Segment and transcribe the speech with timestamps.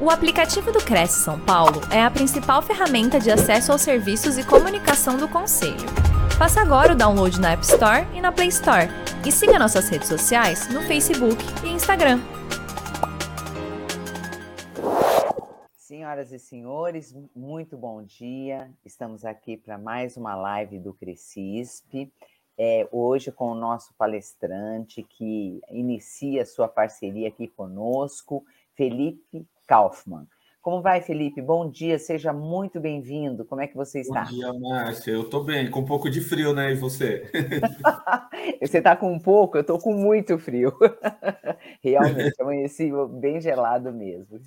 [0.00, 4.46] O aplicativo do Cresce São Paulo é a principal ferramenta de acesso aos serviços e
[4.46, 5.88] comunicação do Conselho.
[6.38, 8.86] Faça agora o download na App Store e na Play Store.
[9.26, 12.20] E siga nossas redes sociais no Facebook e Instagram.
[15.76, 18.70] Senhoras e senhores, muito bom dia.
[18.84, 22.08] Estamos aqui para mais uma live do Crescisp.
[22.56, 28.44] É, hoje com o nosso palestrante que inicia sua parceria aqui conosco,
[28.76, 30.26] Felipe Kaufmann.
[30.62, 31.40] Como vai, Felipe?
[31.40, 33.44] Bom dia, seja muito bem-vindo.
[33.44, 34.24] Como é que você está?
[34.24, 35.12] Bom dia, Márcia.
[35.12, 36.72] Eu estou bem, com um pouco de frio, né?
[36.72, 37.30] E você?
[38.60, 39.56] você está com um pouco?
[39.56, 40.72] Eu estou com muito frio.
[41.84, 44.40] Realmente, amanheci bem gelado mesmo.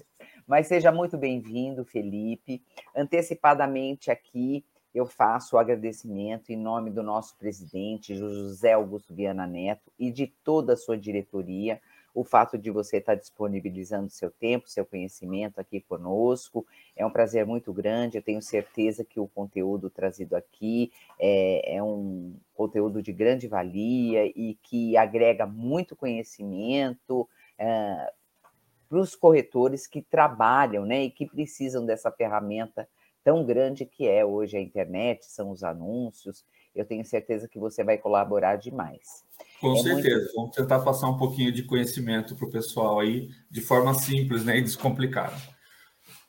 [0.46, 2.62] Mas seja muito bem-vindo, Felipe.
[2.96, 9.92] Antecipadamente aqui, eu faço o agradecimento em nome do nosso presidente, José Augusto Viana Neto,
[9.98, 11.80] e de toda a sua diretoria
[12.14, 16.66] o fato de você estar disponibilizando seu tempo, seu conhecimento aqui conosco.
[16.96, 18.18] É um prazer muito grande.
[18.18, 24.26] Eu tenho certeza que o conteúdo trazido aqui é, é um conteúdo de grande valia
[24.26, 27.28] e que agrega muito conhecimento.
[27.58, 28.12] É,
[28.92, 32.86] para os corretores que trabalham né, e que precisam dessa ferramenta
[33.24, 36.46] tão grande que é hoje a internet, são os anúncios.
[36.76, 39.24] Eu tenho certeza que você vai colaborar demais.
[39.62, 40.20] Com é certeza.
[40.20, 40.36] Muito...
[40.36, 44.58] Vamos tentar passar um pouquinho de conhecimento para o pessoal aí, de forma simples né,
[44.58, 45.36] e descomplicada.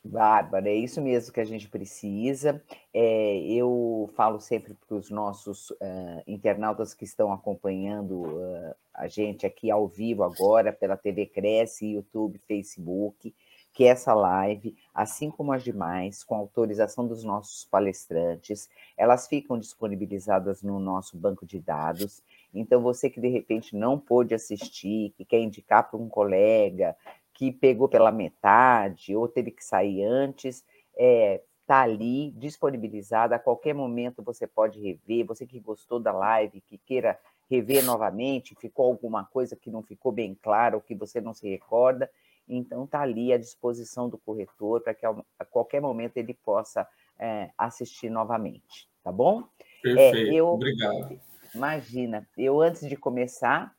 [0.05, 2.61] Bárbara, é isso mesmo que a gente precisa.
[2.93, 9.45] É, eu falo sempre para os nossos uh, internautas que estão acompanhando uh, a gente
[9.45, 13.33] aqui ao vivo agora pela TV Cresce, YouTube, Facebook,
[13.71, 20.61] que essa live, assim como as demais, com autorização dos nossos palestrantes, elas ficam disponibilizadas
[20.61, 22.21] no nosso banco de dados
[22.53, 26.95] então, você que de repente não pôde assistir, que quer indicar para um colega,
[27.33, 33.35] que pegou pela metade ou teve que sair antes, está é, tá ali disponibilizada.
[33.35, 35.25] A qualquer momento você pode rever.
[35.25, 37.19] Você que gostou da live, que queira
[37.49, 41.47] rever novamente, ficou alguma coisa que não ficou bem clara ou que você não se
[41.49, 42.09] recorda,
[42.47, 46.87] então está ali à disposição do corretor para que a qualquer momento ele possa
[47.19, 49.43] é, assistir novamente, tá bom?
[49.81, 51.19] Perfeito, é, eu, obrigado.
[51.55, 53.75] Imagina, eu antes de começar,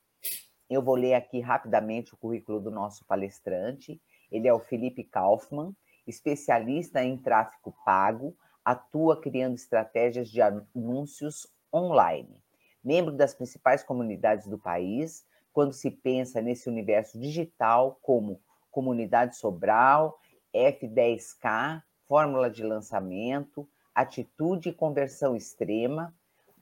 [0.70, 4.00] eu vou ler aqui rapidamente o currículo do nosso palestrante.
[4.30, 5.74] Ele é o Felipe Kaufmann,
[6.06, 12.40] especialista em tráfego pago, atua criando estratégias de anúncios online.
[12.82, 18.40] Membro das principais comunidades do país, quando se pensa nesse universo digital como
[18.70, 20.18] Comunidade Sobral,
[20.54, 26.14] F10K, Fórmula de Lançamento, Atitude e Conversão Extrema,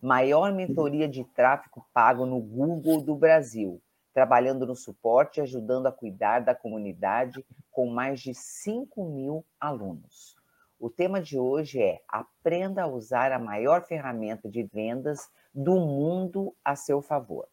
[0.02, 3.80] maior mentoria de tráfego pago no Google do Brasil,
[4.12, 10.34] trabalhando no suporte e ajudando a cuidar da comunidade com mais de 5 mil alunos.
[10.78, 16.52] O tema de hoje é Aprenda a usar a maior ferramenta de vendas do mundo
[16.64, 17.46] a seu favor.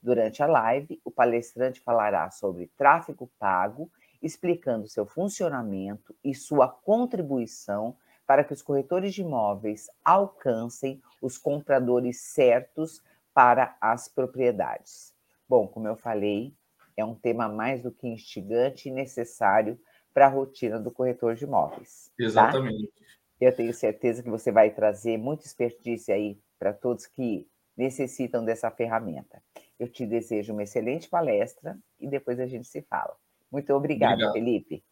[0.00, 3.90] Durante a live, o palestrante falará sobre tráfego pago,
[4.22, 7.96] explicando seu funcionamento e sua contribuição
[8.28, 13.02] para que os corretores de imóveis alcancem os compradores certos
[13.32, 15.14] para as propriedades.
[15.48, 16.54] Bom, como eu falei,
[16.94, 19.80] é um tema mais do que instigante e necessário
[20.12, 22.12] para a rotina do corretor de imóveis.
[22.18, 22.24] Tá?
[22.24, 22.86] Exatamente.
[22.88, 23.06] Tá?
[23.40, 28.70] Eu tenho certeza que você vai trazer muita expertise aí para todos que necessitam dessa
[28.70, 29.42] ferramenta.
[29.80, 33.16] Eu te desejo uma excelente palestra e depois a gente se fala.
[33.50, 34.32] Muito obrigada, Obrigado.
[34.34, 34.84] Felipe.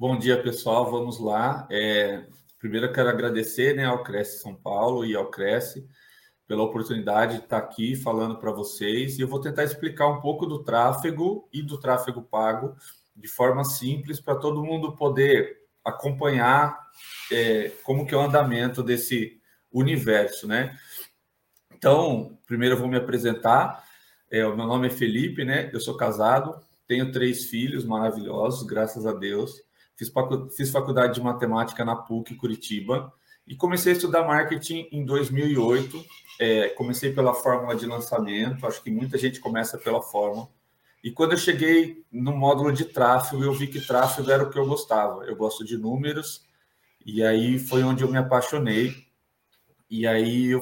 [0.00, 0.90] Bom dia, pessoal.
[0.90, 1.68] Vamos lá.
[1.70, 2.24] É,
[2.58, 5.86] primeiro, eu quero agradecer né, ao Cresce São Paulo e ao Cresce
[6.48, 9.18] pela oportunidade de estar aqui falando para vocês.
[9.18, 12.74] E eu vou tentar explicar um pouco do tráfego e do tráfego pago
[13.14, 16.80] de forma simples para todo mundo poder acompanhar
[17.30, 19.38] é, como que é o andamento desse
[19.70, 20.78] universo, né?
[21.74, 23.84] Então, primeiro eu vou me apresentar.
[24.30, 25.68] É, o meu nome é Felipe, né?
[25.74, 29.68] Eu sou casado, tenho três filhos maravilhosos, graças a Deus.
[30.56, 33.12] Fiz, faculdade de matemática na PUC Curitiba
[33.46, 36.04] e comecei a estudar marketing em 2008.
[36.38, 40.48] É, comecei pela fórmula de lançamento, acho que muita gente começa pela fórmula.
[41.04, 44.58] E quando eu cheguei no módulo de tráfego, eu vi que tráfego era o que
[44.58, 45.24] eu gostava.
[45.24, 46.46] Eu gosto de números,
[47.04, 48.94] e aí foi onde eu me apaixonei.
[49.88, 50.60] E aí eu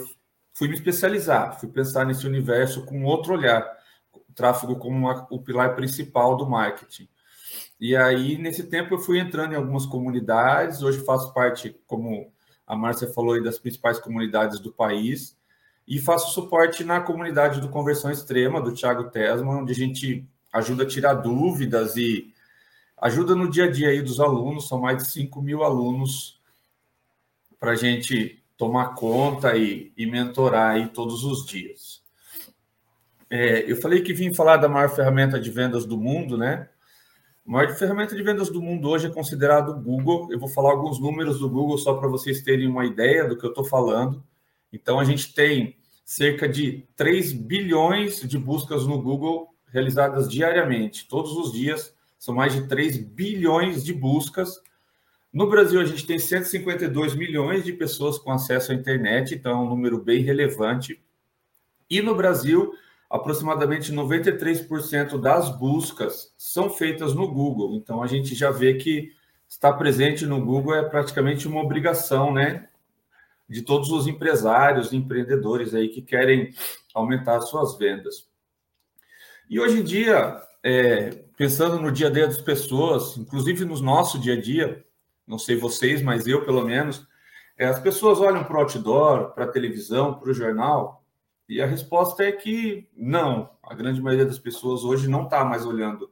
[0.55, 3.65] fui me especializar, fui pensar nesse universo com outro olhar,
[4.35, 7.09] tráfego como uma, o pilar principal do marketing.
[7.81, 10.83] E aí, nesse tempo, eu fui entrando em algumas comunidades.
[10.83, 12.33] Hoje faço parte, como
[12.67, 15.37] a Márcia falou, das principais comunidades do país.
[15.87, 20.83] E faço suporte na comunidade do Conversão Extrema, do Thiago Tesma, onde a gente ajuda
[20.83, 22.33] a tirar dúvidas e
[23.01, 26.41] ajuda no dia a dia aí dos alunos, são mais de 5 mil alunos
[27.59, 32.03] para a gente tomar conta e, e mentorar aí todos os dias.
[33.31, 36.69] É, eu falei que vim falar da maior ferramenta de vendas do mundo, né?
[37.49, 40.31] A maior ferramenta de vendas do mundo hoje é considerado o Google.
[40.31, 43.45] Eu vou falar alguns números do Google só para vocês terem uma ideia do que
[43.47, 44.23] eu estou falando.
[44.71, 45.75] Então, a gente tem
[46.05, 51.09] cerca de 3 bilhões de buscas no Google realizadas diariamente.
[51.09, 54.61] Todos os dias são mais de 3 bilhões de buscas.
[55.33, 59.57] No Brasil, a gente tem 152 milhões de pessoas com acesso à internet, então é
[59.57, 61.03] um número bem relevante.
[61.89, 62.75] E no Brasil,
[63.11, 67.77] aproximadamente 93% das buscas são feitas no Google.
[67.77, 69.13] Então a gente já vê que
[69.49, 72.69] estar presente no Google é praticamente uma obrigação, né?
[73.49, 76.53] De todos os empresários, empreendedores aí que querem
[76.95, 78.29] aumentar suas vendas.
[79.49, 84.19] E hoje em dia, é, pensando no dia a dia das pessoas, inclusive no nosso
[84.19, 84.85] dia a dia,
[85.27, 87.07] não sei vocês, mas eu pelo menos,
[87.57, 91.03] é, as pessoas olham para o outdoor, para a televisão, para o jornal,
[91.49, 93.51] e a resposta é que não.
[93.63, 96.11] A grande maioria das pessoas hoje não está mais olhando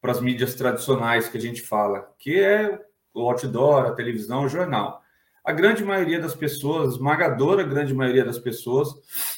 [0.00, 2.78] para as mídias tradicionais que a gente fala, que é
[3.14, 5.02] o outdoor, a televisão, o jornal.
[5.44, 8.94] A grande maioria das pessoas, esmagadora grande maioria das pessoas,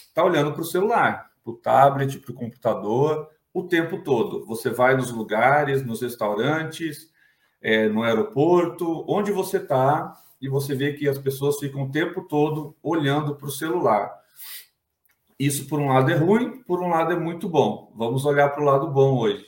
[0.07, 4.45] está olhando para o celular, para o tablet, para o computador, o tempo todo.
[4.47, 7.11] Você vai nos lugares, nos restaurantes,
[7.61, 12.23] é, no aeroporto, onde você está, e você vê que as pessoas ficam o tempo
[12.23, 14.22] todo olhando para o celular.
[15.43, 17.93] Isso, por um lado, é ruim, por um lado, é muito bom.
[17.97, 19.45] Vamos olhar para o lado bom hoje.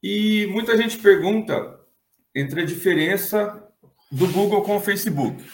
[0.00, 1.80] E muita gente pergunta
[2.32, 3.68] entre a diferença
[4.08, 5.44] do Google com o Facebook.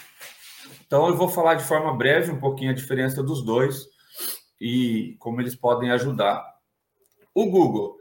[0.87, 3.87] Então, eu vou falar de forma breve um pouquinho a diferença dos dois
[4.61, 6.45] e como eles podem ajudar.
[7.35, 7.97] O Google.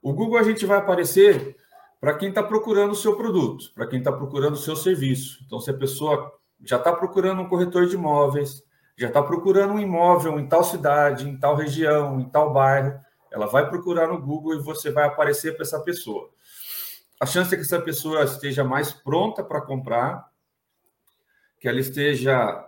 [0.00, 1.56] O Google a gente vai aparecer
[2.00, 5.42] para quem está procurando o seu produto, para quem está procurando o seu serviço.
[5.44, 6.32] Então, se a pessoa
[6.64, 8.64] já está procurando um corretor de imóveis,
[8.96, 12.98] já está procurando um imóvel em tal cidade, em tal região, em tal bairro,
[13.30, 16.30] ela vai procurar no Google e você vai aparecer para essa pessoa.
[17.20, 20.26] A chance é que essa pessoa esteja mais pronta para comprar,
[21.58, 22.64] que ela esteja,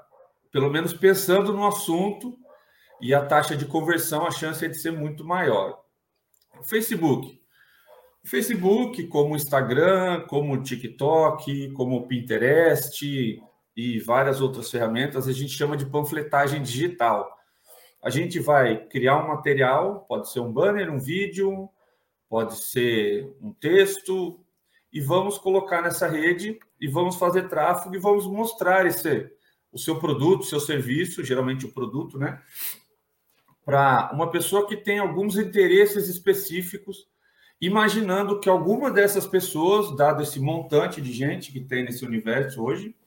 [0.53, 2.39] pelo menos, pensando no assunto
[3.01, 5.81] e a taxa de conversão, a chance é de ser muito maior.
[6.59, 7.41] O Facebook.
[8.25, 13.41] O Facebook, como o Instagram, como o TikTok, como o Pinterest,
[13.79, 17.39] e várias outras ferramentas, a gente chama de panfletagem digital.
[18.03, 21.71] A gente vai criar um material, pode ser um banner, um vídeo,
[22.29, 24.41] pode ser um texto,
[24.93, 29.31] e vamos colocar nessa rede e vamos fazer tráfego e vamos mostrar esse,
[29.71, 32.43] o seu produto, o seu serviço, geralmente o produto, né?
[33.65, 37.07] Para uma pessoa que tem alguns interesses específicos,
[37.61, 42.98] imaginando que alguma dessas pessoas, dado esse montante de gente que tem nesse universo hoje,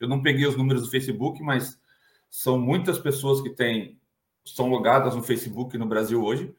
[0.00, 1.78] eu não peguei os números do Facebook, mas
[2.30, 3.98] são muitas pessoas que têm
[4.54, 6.54] são logadas no Facebook no Brasil hoje.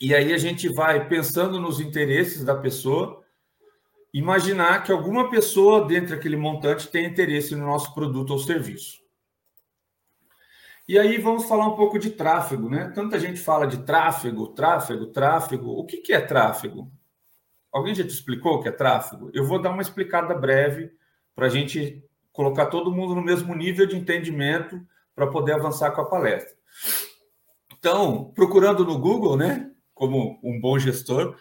[0.00, 3.24] E aí a gente vai pensando nos interesses da pessoa,
[4.12, 9.00] imaginar que alguma pessoa dentro daquele montante tem interesse no nosso produto ou serviço.
[10.88, 12.92] E aí vamos falar um pouco de tráfego, né?
[12.94, 15.70] Tanta gente fala de tráfego, tráfego, tráfego.
[15.70, 16.92] O que, que é tráfego?
[17.72, 19.30] Alguém já te explicou o que é tráfego?
[19.34, 20.92] Eu vou dar uma explicada breve
[21.34, 22.05] para a gente
[22.36, 24.78] colocar todo mundo no mesmo nível de entendimento
[25.14, 26.54] para poder avançar com a palestra.
[27.78, 31.34] Então, procurando no Google, né, como um bom gestor,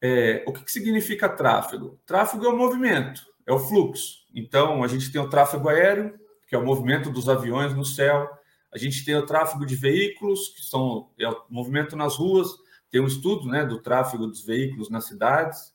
[0.00, 2.00] é, o que, que significa tráfego?
[2.06, 4.20] Tráfego é o movimento, é o fluxo.
[4.34, 6.18] Então, a gente tem o tráfego aéreo,
[6.48, 8.26] que é o movimento dos aviões no céu.
[8.72, 12.48] A gente tem o tráfego de veículos, que são é o movimento nas ruas.
[12.90, 15.74] Tem um estudo né, do tráfego dos veículos nas cidades.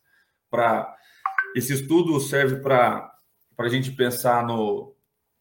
[0.50, 0.92] Para
[1.56, 3.15] esse estudo serve para
[3.56, 4.96] para a gente pensar no,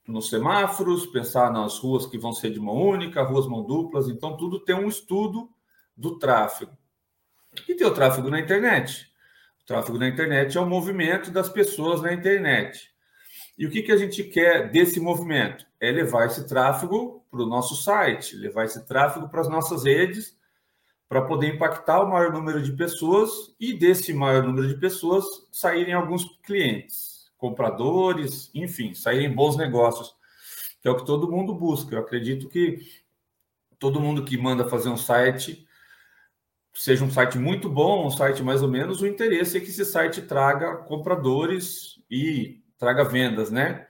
[0.07, 4.09] nos semáforos, pensar nas ruas que vão ser de mão única, ruas mão duplas.
[4.09, 5.51] Então, tudo tem um estudo
[5.97, 6.77] do tráfego.
[7.69, 9.13] E tem o tráfego na internet.
[9.63, 12.93] O tráfego na internet é o movimento das pessoas na internet.
[13.57, 15.65] E o que, que a gente quer desse movimento?
[15.81, 20.37] É levar esse tráfego para o nosso site, levar esse tráfego para as nossas redes,
[21.09, 25.95] para poder impactar o maior número de pessoas e desse maior número de pessoas saírem
[25.95, 27.14] alguns clientes
[27.45, 30.17] compradores, enfim, saírem bons negócios,
[30.81, 31.95] que é o que todo mundo busca.
[31.95, 32.79] Eu acredito que
[33.79, 35.69] todo mundo que manda fazer um site,
[36.73, 39.85] seja um site muito bom, um site mais ou menos, o interesse é que esse
[39.85, 43.89] site traga compradores e traga vendas, né?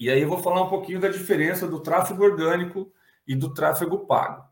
[0.00, 2.92] E aí eu vou falar um pouquinho da diferença do tráfego orgânico
[3.24, 4.42] e do tráfego pago.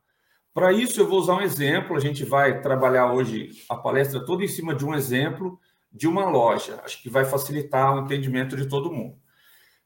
[0.55, 1.97] Para isso, eu vou usar um exemplo.
[1.97, 5.59] A gente vai trabalhar hoje a palestra toda em cima de um exemplo
[5.93, 6.81] de uma loja.
[6.85, 9.17] Acho que vai facilitar o entendimento de todo mundo.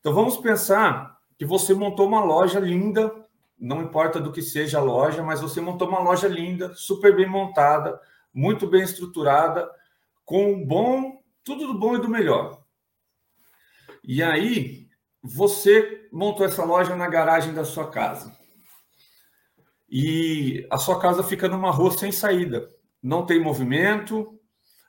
[0.01, 3.13] Então, vamos pensar que você montou uma loja linda,
[3.59, 7.29] não importa do que seja a loja, mas você montou uma loja linda, super bem
[7.29, 8.01] montada,
[8.33, 9.69] muito bem estruturada,
[10.25, 12.63] com bom, tudo do bom e do melhor.
[14.05, 14.87] E aí,
[15.23, 18.37] você montou essa loja na garagem da sua casa
[19.89, 22.69] e a sua casa fica numa rua sem saída.
[23.03, 24.36] Não tem movimento,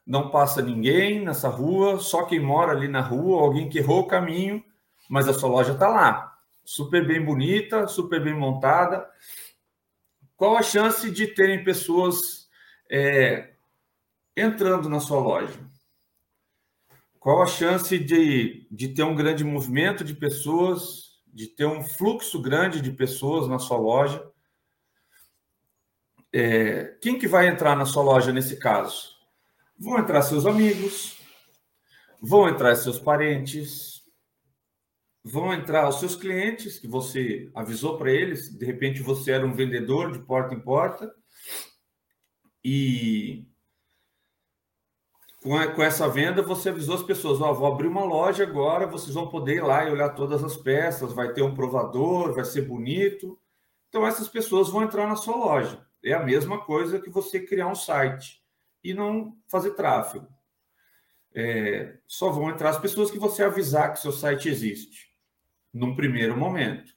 [0.08, 4.08] não passa ninguém nessa rua, só quem mora ali na rua, alguém que errou o
[4.08, 4.64] caminho,
[5.10, 9.06] mas a sua loja está lá, super bem bonita, super bem montada.
[10.38, 12.48] Qual a chance de terem pessoas
[12.90, 13.54] é,
[14.36, 15.60] entrando na sua loja?
[17.20, 22.42] Qual a chance de, de ter um grande movimento de pessoas, de ter um fluxo
[22.42, 24.24] grande de pessoas na sua loja?
[26.34, 29.17] é, quem que vai entrar na sua loja nesse caso?
[29.80, 31.18] Vão entrar seus amigos,
[32.20, 34.02] vão entrar seus parentes,
[35.24, 38.58] vão entrar os seus clientes que você avisou para eles.
[38.58, 41.14] De repente você era um vendedor de porta em porta
[42.64, 43.46] e
[45.44, 49.14] com, essa venda você avisou as pessoas: ó, oh, vou abrir uma loja agora, vocês
[49.14, 52.64] vão poder ir lá e olhar todas as peças, vai ter um provador, vai ser
[52.64, 53.40] bonito.
[53.90, 55.86] Então essas pessoas vão entrar na sua loja.
[56.04, 58.42] É a mesma coisa que você criar um site
[58.88, 60.28] e não fazer tráfego.
[61.36, 65.10] É, só vão entrar as pessoas que você avisar que seu site existe,
[65.74, 66.96] num primeiro momento.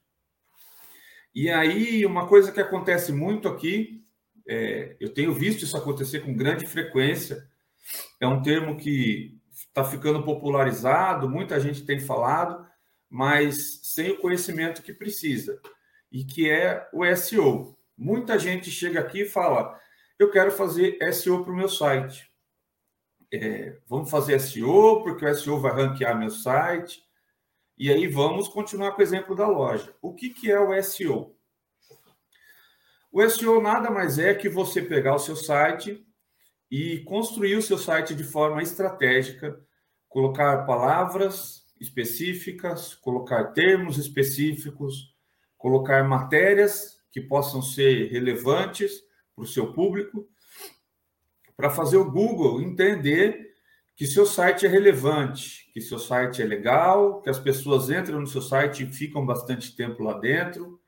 [1.34, 4.04] E aí, uma coisa que acontece muito aqui,
[4.46, 7.44] é, eu tenho visto isso acontecer com grande frequência,
[8.20, 12.64] é um termo que está ficando popularizado, muita gente tem falado,
[13.08, 15.60] mas sem o conhecimento que precisa,
[16.10, 17.76] e que é o SEO.
[17.98, 19.78] Muita gente chega aqui e fala:
[20.22, 22.30] eu quero fazer SEO para o meu site.
[23.32, 27.02] É, vamos fazer SEO, porque o SEO vai ranquear meu site.
[27.78, 29.96] E aí vamos continuar com o exemplo da loja.
[30.02, 31.34] O que, que é o SEO?
[33.10, 36.06] O SEO nada mais é que você pegar o seu site
[36.70, 39.58] e construir o seu site de forma estratégica,
[40.06, 45.14] colocar palavras específicas, colocar termos específicos,
[45.56, 49.08] colocar matérias que possam ser relevantes
[49.40, 50.28] para o seu público,
[51.56, 53.54] para fazer o Google entender
[53.96, 58.26] que seu site é relevante, que seu site é legal, que as pessoas entram no
[58.26, 60.80] seu site e ficam bastante tempo lá dentro,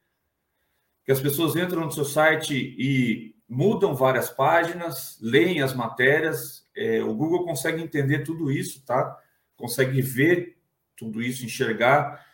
[1.04, 6.66] que as pessoas entram no seu site e mudam várias páginas, leem as matérias.
[6.74, 9.18] É, o Google consegue entender tudo isso, tá?
[9.56, 10.56] Consegue ver
[10.96, 12.24] tudo isso, enxergar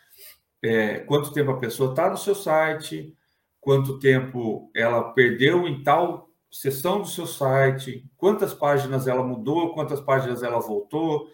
[0.61, 3.17] é, quanto tempo a pessoa está no seu site,
[3.59, 10.01] quanto tempo ela perdeu em tal seção do seu site, quantas páginas ela mudou, quantas
[10.01, 11.29] páginas ela voltou,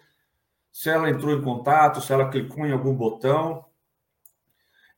[0.70, 3.64] se ela entrou em contato, se ela clicou em algum botão.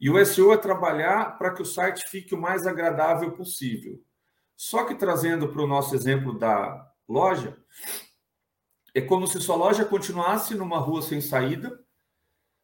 [0.01, 4.01] E o SEO é trabalhar para que o site fique o mais agradável possível.
[4.57, 7.57] Só que trazendo para o nosso exemplo da loja,
[8.93, 11.79] é como se sua loja continuasse numa rua sem saída,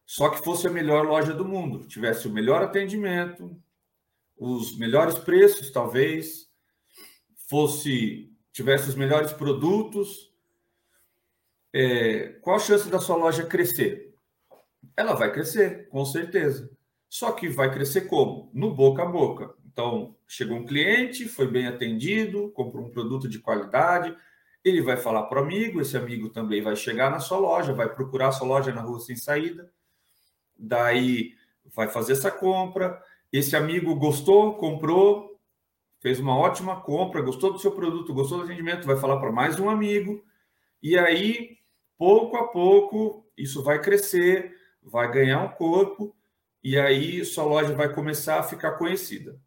[0.05, 3.57] só que fosse a melhor loja do mundo, tivesse o melhor atendimento,
[4.37, 6.49] os melhores preços, talvez,
[7.47, 10.33] fosse tivesse os melhores produtos,
[11.73, 14.15] é, qual a chance da sua loja crescer?
[14.95, 16.71] Ela vai crescer, com certeza.
[17.09, 18.49] Só que vai crescer como?
[18.53, 19.53] No boca a boca.
[19.65, 24.15] Então, chegou um cliente, foi bem atendido, comprou um produto de qualidade,
[24.63, 27.93] ele vai falar para o amigo, esse amigo também vai chegar na sua loja, vai
[27.93, 29.69] procurar a sua loja na rua sem saída,
[30.57, 31.33] daí
[31.65, 33.03] vai fazer essa compra,
[33.37, 35.39] esse amigo gostou, comprou,
[35.99, 39.59] fez uma ótima compra, gostou do seu produto, gostou do atendimento, vai falar para mais
[39.59, 40.23] um amigo,
[40.81, 41.57] e aí,
[41.97, 46.15] pouco a pouco, isso vai crescer, vai ganhar um corpo,
[46.63, 49.39] e aí sua loja vai começar a ficar conhecida.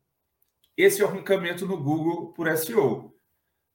[0.76, 3.14] Esse é o arrancamento no Google por SEO.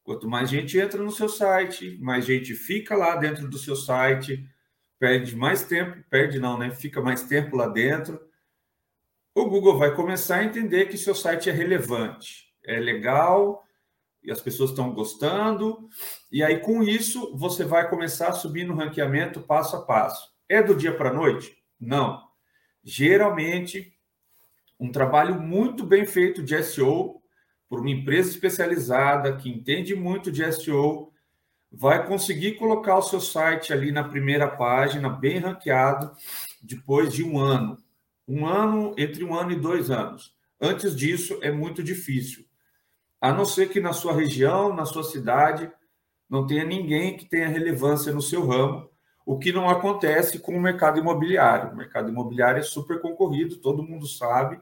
[0.03, 4.45] Quanto mais gente entra no seu site, mais gente fica lá dentro do seu site,
[4.99, 6.71] perde mais tempo, perde não, né?
[6.71, 8.19] Fica mais tempo lá dentro
[9.35, 13.63] o Google vai começar a entender que seu site é relevante, é legal
[14.23, 15.89] e as pessoas estão gostando.
[16.31, 20.31] E aí, com isso, você vai começar a subir no ranqueamento passo a passo.
[20.47, 21.57] É do dia para a noite?
[21.79, 22.21] Não.
[22.83, 23.91] Geralmente,
[24.79, 27.21] um trabalho muito bem feito de SEO
[27.67, 31.11] por uma empresa especializada que entende muito de SEO
[31.71, 36.15] vai conseguir colocar o seu site ali na primeira página, bem ranqueado,
[36.61, 37.82] depois de um ano
[38.27, 40.33] um ano, entre um ano e dois anos.
[40.59, 42.45] Antes disso, é muito difícil.
[43.19, 45.71] a não ser que na sua região, na sua cidade,
[46.29, 48.89] não tenha ninguém que tenha relevância no seu ramo,
[49.25, 51.71] o que não acontece com o mercado imobiliário.
[51.71, 54.59] O mercado imobiliário é super concorrido, todo mundo sabe,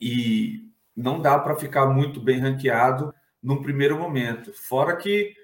[0.00, 4.52] e não dá para ficar muito bem ranqueado num primeiro momento.
[4.52, 5.34] Fora que,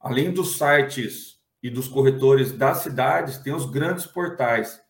[0.00, 4.80] além dos sites e dos corretores das cidades, tem os grandes portais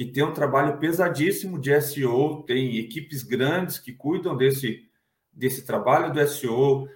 [0.00, 4.88] que tem um trabalho pesadíssimo de SEO, tem equipes grandes que cuidam desse,
[5.30, 6.88] desse trabalho do SEO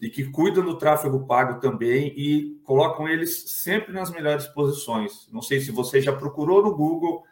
[0.00, 5.28] e que cuidam do tráfego pago também e colocam eles sempre nas melhores posições.
[5.32, 7.22] Não sei se você já procurou no Google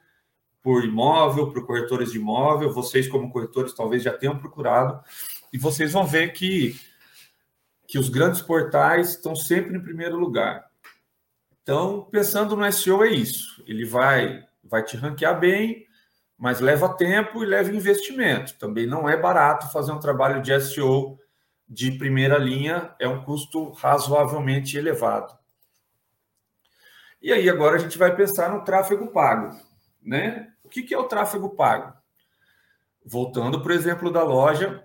[0.63, 5.03] por imóvel, por corretores de imóvel, vocês como corretores talvez já tenham procurado
[5.53, 6.79] e vocês vão ver que
[7.89, 10.71] que os grandes portais estão sempre em primeiro lugar.
[11.65, 13.65] Então, pensando no SEO é isso.
[13.67, 15.87] Ele vai vai te ranquear bem,
[16.39, 18.59] mas leva tempo e leva investimento.
[18.59, 21.19] Também não é barato fazer um trabalho de SEO
[21.69, 25.37] de primeira linha, é um custo razoavelmente elevado.
[27.21, 29.59] E aí agora a gente vai pensar no tráfego pago,
[30.01, 30.53] né?
[30.63, 31.93] O que é o tráfego pago?
[33.05, 34.85] Voltando o exemplo da loja,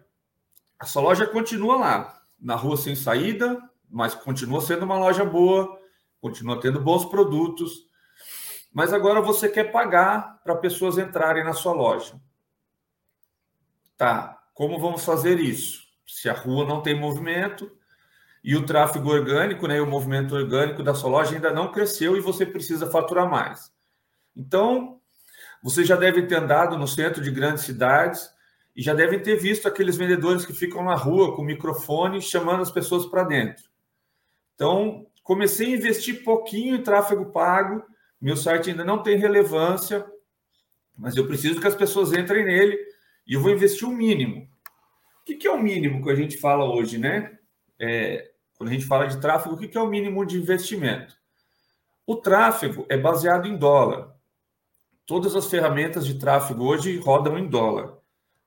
[0.80, 5.78] a sua loja continua lá, na rua sem saída, mas continua sendo uma loja boa,
[6.20, 7.88] continua tendo bons produtos,
[8.74, 12.14] mas agora você quer pagar para pessoas entrarem na sua loja.
[13.98, 15.84] Tá, como vamos fazer isso?
[16.08, 17.72] Se a rua não tem movimento
[18.44, 22.22] e o tráfego orgânico, né, o movimento orgânico da sua loja ainda não cresceu e
[22.22, 23.72] você precisa faturar mais.
[24.36, 25.00] Então,
[25.62, 28.34] você já deve ter andado no centro de grandes cidades
[28.76, 32.72] e já devem ter visto aqueles vendedores que ficam na rua com microfone chamando as
[32.72, 33.66] pessoas para dentro.
[34.56, 37.84] Então, comecei a investir pouquinho em tráfego pago
[38.22, 40.06] meu site ainda não tem relevância,
[40.96, 42.78] mas eu preciso que as pessoas entrem nele
[43.26, 44.48] e eu vou investir o um mínimo.
[45.22, 47.38] O que, é o mínimo que a gente fala hoje, né?
[47.80, 51.16] É, quando a gente fala de tráfego, o que, é o mínimo de investimento?
[52.06, 54.14] O tráfego é baseado em dólar.
[55.06, 57.98] Todas as ferramentas de tráfego hoje rodam em dólar.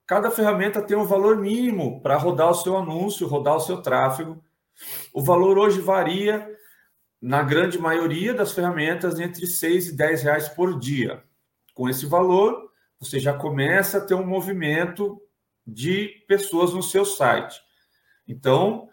[0.07, 4.41] Cada ferramenta tem um valor mínimo para rodar o seu anúncio, rodar o seu tráfego.
[5.13, 6.47] O valor hoje varia
[7.25, 11.23] na grande maioria das ferramentas, entre 6 e 10 reais por dia.
[11.73, 15.19] Com esse valor, você já começa a ter um movimento
[15.65, 17.59] de pessoas no seu site.
[18.27, 18.87] Então,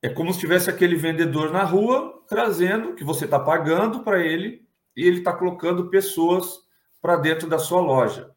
[0.00, 4.64] é como se tivesse aquele vendedor na rua trazendo que você está pagando para ele
[4.96, 6.60] e ele está colocando pessoas
[7.00, 8.30] para dentro da sua loja.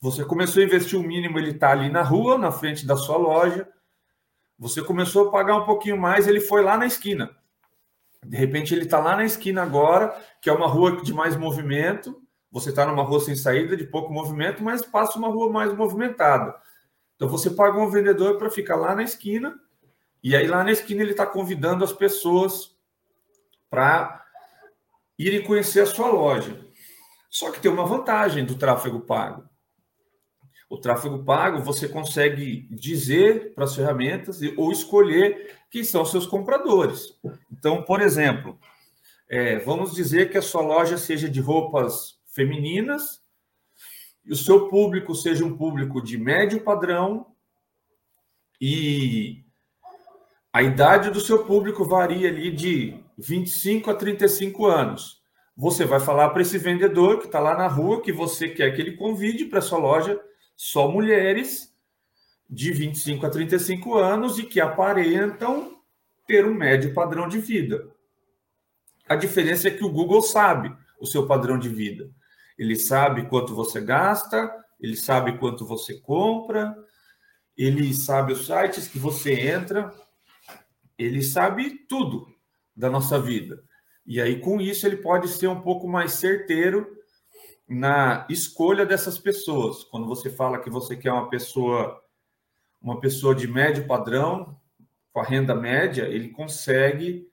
[0.00, 3.16] Você começou a investir o mínimo, ele está ali na rua, na frente da sua
[3.16, 3.68] loja.
[4.58, 7.37] Você começou a pagar um pouquinho mais, ele foi lá na esquina.
[8.24, 12.22] De repente ele está lá na esquina agora, que é uma rua de mais movimento.
[12.50, 16.54] Você está numa rua sem saída, de pouco movimento, mas passa uma rua mais movimentada.
[17.16, 19.58] Então você paga um vendedor para ficar lá na esquina,
[20.22, 22.76] e aí lá na esquina ele está convidando as pessoas
[23.68, 24.24] para
[25.18, 26.58] irem conhecer a sua loja.
[27.28, 29.44] Só que tem uma vantagem do tráfego pago.
[30.70, 37.18] O tráfego pago você consegue dizer para as ferramentas ou escolher quem são seus compradores.
[37.52, 38.58] Então, por exemplo,
[39.28, 43.20] é, vamos dizer que a sua loja seja de roupas femininas
[44.24, 47.26] e o seu público seja um público de médio padrão
[48.60, 49.44] e
[50.52, 55.18] a idade do seu público varia ali de 25 a 35 anos.
[55.56, 58.80] Você vai falar para esse vendedor que está lá na rua que você quer que
[58.80, 60.20] ele convide para sua loja
[60.56, 61.67] só mulheres
[62.48, 65.78] de 25 a 35 anos e que aparentam
[66.26, 67.90] ter um médio padrão de vida.
[69.08, 72.10] A diferença é que o Google sabe o seu padrão de vida.
[72.58, 76.76] Ele sabe quanto você gasta, ele sabe quanto você compra,
[77.56, 79.92] ele sabe os sites que você entra,
[80.98, 82.26] ele sabe tudo
[82.76, 83.62] da nossa vida.
[84.06, 86.86] E aí, com isso, ele pode ser um pouco mais certeiro
[87.68, 89.84] na escolha dessas pessoas.
[89.84, 92.00] Quando você fala que você quer uma pessoa
[92.80, 94.58] uma pessoa de médio padrão,
[95.12, 97.28] com a renda média, ele consegue,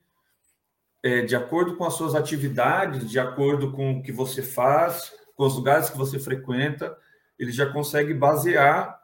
[1.03, 5.45] é, de acordo com as suas atividades, de acordo com o que você faz, com
[5.45, 6.97] os lugares que você frequenta,
[7.37, 8.99] ele já consegue basear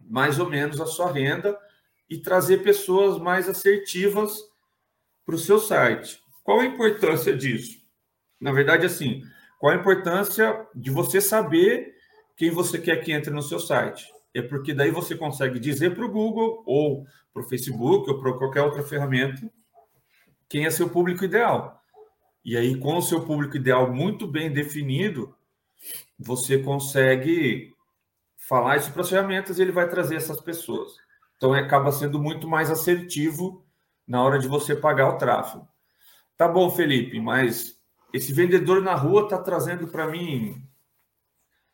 [0.00, 1.58] mais ou menos a sua renda
[2.08, 4.40] e trazer pessoas mais assertivas
[5.24, 6.22] para o seu site.
[6.42, 7.78] Qual a importância disso?
[8.40, 9.22] Na verdade, assim,
[9.58, 11.94] qual a importância de você saber
[12.36, 14.06] quem você quer que entre no seu site?
[14.38, 18.32] É porque daí você consegue dizer para o Google ou para o Facebook ou para
[18.34, 19.50] qualquer outra ferramenta
[20.48, 21.82] quem é seu público ideal.
[22.44, 25.36] E aí, com o seu público ideal muito bem definido,
[26.18, 27.74] você consegue
[28.36, 30.96] falar isso para as ferramentas e ele vai trazer essas pessoas.
[31.36, 33.64] Então acaba sendo muito mais assertivo
[34.06, 35.68] na hora de você pagar o tráfego.
[36.36, 37.78] Tá bom, Felipe, mas
[38.12, 40.64] esse vendedor na rua está trazendo para mim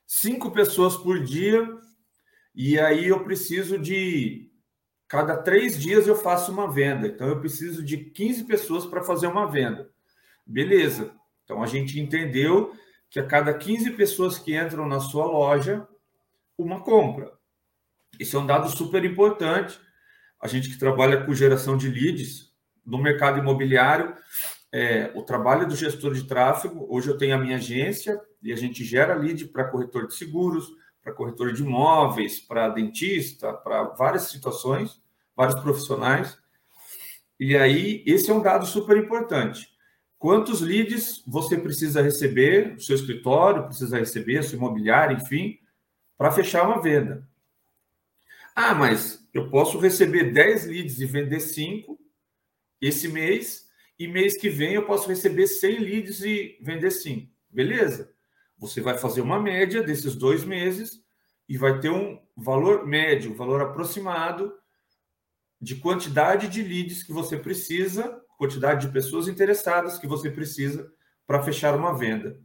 [0.06, 1.64] cinco pessoas por dia
[2.54, 4.50] e aí eu preciso de
[5.08, 7.06] cada três dias eu faço uma venda.
[7.06, 9.90] Então eu preciso de 15 pessoas para fazer uma venda.
[10.46, 11.14] Beleza.
[11.44, 12.74] Então a gente entendeu
[13.10, 15.86] que a cada 15 pessoas que entram na sua loja,
[16.56, 17.32] uma compra.
[18.18, 19.78] Isso é um dado super importante.
[20.40, 22.52] A gente que trabalha com geração de leads
[22.84, 24.14] no mercado imobiliário,
[24.72, 26.86] é, o trabalho do gestor de tráfego.
[26.88, 30.72] Hoje eu tenho a minha agência e a gente gera lead para corretor de seguros,
[31.04, 34.98] para corretor de imóveis, para dentista, para várias situações,
[35.36, 36.38] vários profissionais.
[37.38, 39.68] E aí, esse é um dado super importante.
[40.18, 45.58] Quantos leads você precisa receber, o seu escritório precisa receber, seu imobiliário, enfim,
[46.16, 47.28] para fechar uma venda?
[48.56, 51.98] Ah, mas eu posso receber 10 leads e vender 5
[52.80, 57.30] esse mês, e mês que vem eu posso receber 100 leads e vender 5.
[57.50, 58.13] Beleza?
[58.58, 61.02] Você vai fazer uma média desses dois meses
[61.48, 64.52] e vai ter um valor médio, um valor aproximado
[65.60, 70.90] de quantidade de leads que você precisa, quantidade de pessoas interessadas que você precisa
[71.26, 72.38] para fechar uma venda.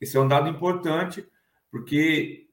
[0.00, 1.26] Esse é um dado importante,
[1.70, 2.48] porque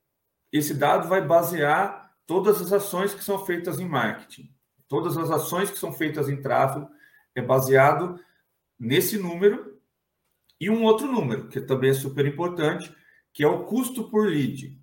[0.51, 4.53] esse dado vai basear todas as ações que são feitas em marketing.
[4.87, 6.89] Todas as ações que são feitas em tráfego
[7.33, 8.19] é baseado
[8.79, 9.74] nesse número
[10.65, 12.91] e um outro número, que também é super importante,
[13.31, 14.75] que é o custo por lead.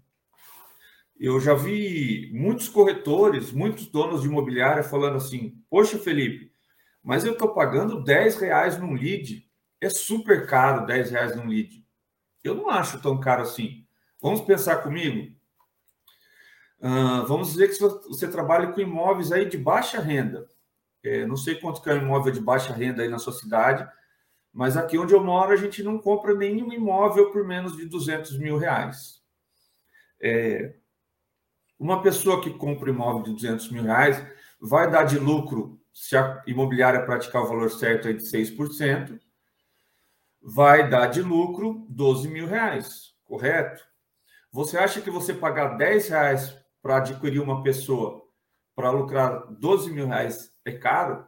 [1.18, 6.52] Eu já vi muitos corretores, muitos donos de imobiliária falando assim: Poxa, Felipe,
[7.02, 9.44] mas eu estou pagando 10 reais num lead.
[9.80, 11.84] É super caro 10 reais num lead.
[12.44, 13.84] Eu não acho tão caro assim.
[14.20, 15.34] Vamos pensar comigo?
[16.78, 20.46] Uh, vamos dizer que você trabalha com imóveis aí de baixa renda.
[21.02, 23.84] É, não sei quanto que é um imóvel de baixa renda aí na sua cidade,
[24.52, 28.38] mas aqui onde eu moro a gente não compra nenhum imóvel por menos de 200
[28.38, 29.22] mil reais.
[30.20, 30.74] É,
[31.78, 34.24] uma pessoa que compra imóvel de 200 mil reais
[34.60, 39.18] vai dar de lucro, se a imobiliária praticar o valor certo aí de 6%,
[40.40, 43.82] vai dar de lucro 12 mil reais, correto?
[44.52, 48.22] Você acha que você pagar 10 reais para adquirir uma pessoa
[48.74, 51.26] para lucrar 12 mil reais é caro?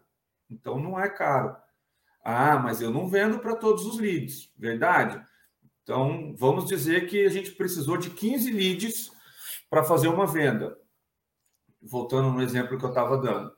[0.48, 1.56] Então não é caro.
[2.24, 5.22] Ah, mas eu não vendo para todos os leads, verdade?
[5.82, 9.12] Então vamos dizer que a gente precisou de 15 leads
[9.68, 10.76] para fazer uma venda.
[11.82, 13.52] Voltando no exemplo que eu estava dando.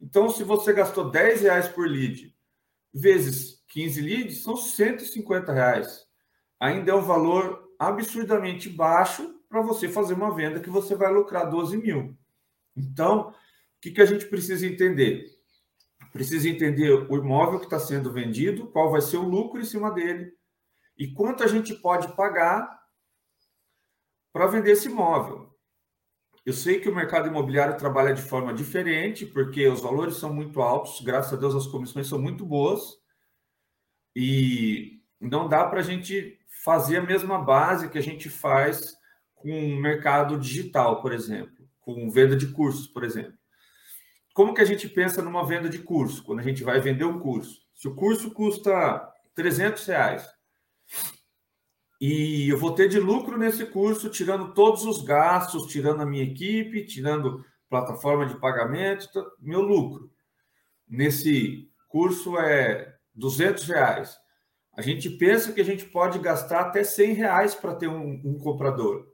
[0.00, 2.32] Então, se você gastou 10 reais por lead,
[2.94, 6.06] vezes 15 leads, são 150 reais.
[6.60, 11.50] Ainda é um valor absurdamente baixo para você fazer uma venda que você vai lucrar
[11.50, 12.16] 12 mil.
[12.76, 13.34] Então, o
[13.80, 15.37] que, que a gente precisa entender?
[16.12, 19.90] Precisa entender o imóvel que está sendo vendido, qual vai ser o lucro em cima
[19.90, 20.32] dele
[20.98, 22.68] e quanto a gente pode pagar
[24.32, 25.48] para vender esse imóvel.
[26.44, 30.60] Eu sei que o mercado imobiliário trabalha de forma diferente, porque os valores são muito
[30.60, 32.96] altos, graças a Deus as comissões são muito boas,
[34.16, 38.96] e não dá para a gente fazer a mesma base que a gente faz
[39.34, 43.37] com o mercado digital, por exemplo, com venda de cursos, por exemplo.
[44.38, 47.18] Como que a gente pensa numa venda de curso, quando a gente vai vender um
[47.18, 47.58] curso?
[47.74, 50.30] Se o curso custa 300 reais
[52.00, 56.22] e eu vou ter de lucro nesse curso, tirando todos os gastos, tirando a minha
[56.22, 60.08] equipe, tirando plataforma de pagamento, meu lucro
[60.88, 64.16] nesse curso é 200 reais.
[64.72, 68.38] A gente pensa que a gente pode gastar até 100 reais para ter um, um
[68.38, 69.04] comprador.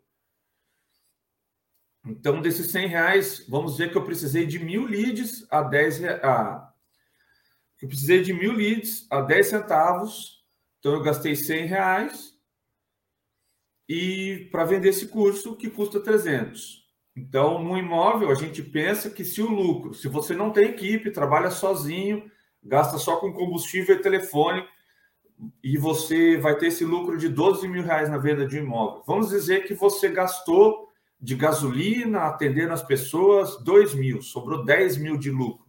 [2.06, 6.62] Então, desses 100 reais, vamos dizer que eu precisei de mil leads a 10 reais.
[7.80, 10.44] Eu precisei de mil leads a 10 centavos.
[10.78, 12.34] Então, eu gastei 100 reais
[13.88, 16.84] e para vender esse curso que custa 300.
[17.16, 21.10] Então, no imóvel, a gente pensa que se o lucro, se você não tem equipe,
[21.10, 22.30] trabalha sozinho,
[22.62, 24.66] gasta só com combustível e telefone,
[25.62, 29.02] e você vai ter esse lucro de 12 mil reais na venda de um imóvel.
[29.06, 30.88] Vamos dizer que você gastou
[31.24, 35.64] de gasolina, atendendo as pessoas, 2 mil, sobrou 10 mil de lucro.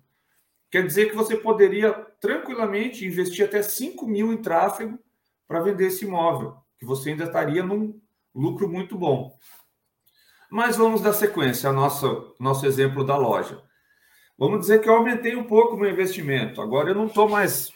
[0.69, 4.99] Quer dizer que você poderia tranquilamente investir até 5 mil em tráfego
[5.47, 7.97] para vender esse imóvel, que você ainda estaria num
[8.33, 9.33] lucro muito bom.
[10.51, 13.63] Mas vamos dar sequência ao nosso, nosso exemplo da loja.
[14.37, 16.61] Vamos dizer que eu aumentei um pouco o meu investimento.
[16.61, 17.71] Agora eu não estou mais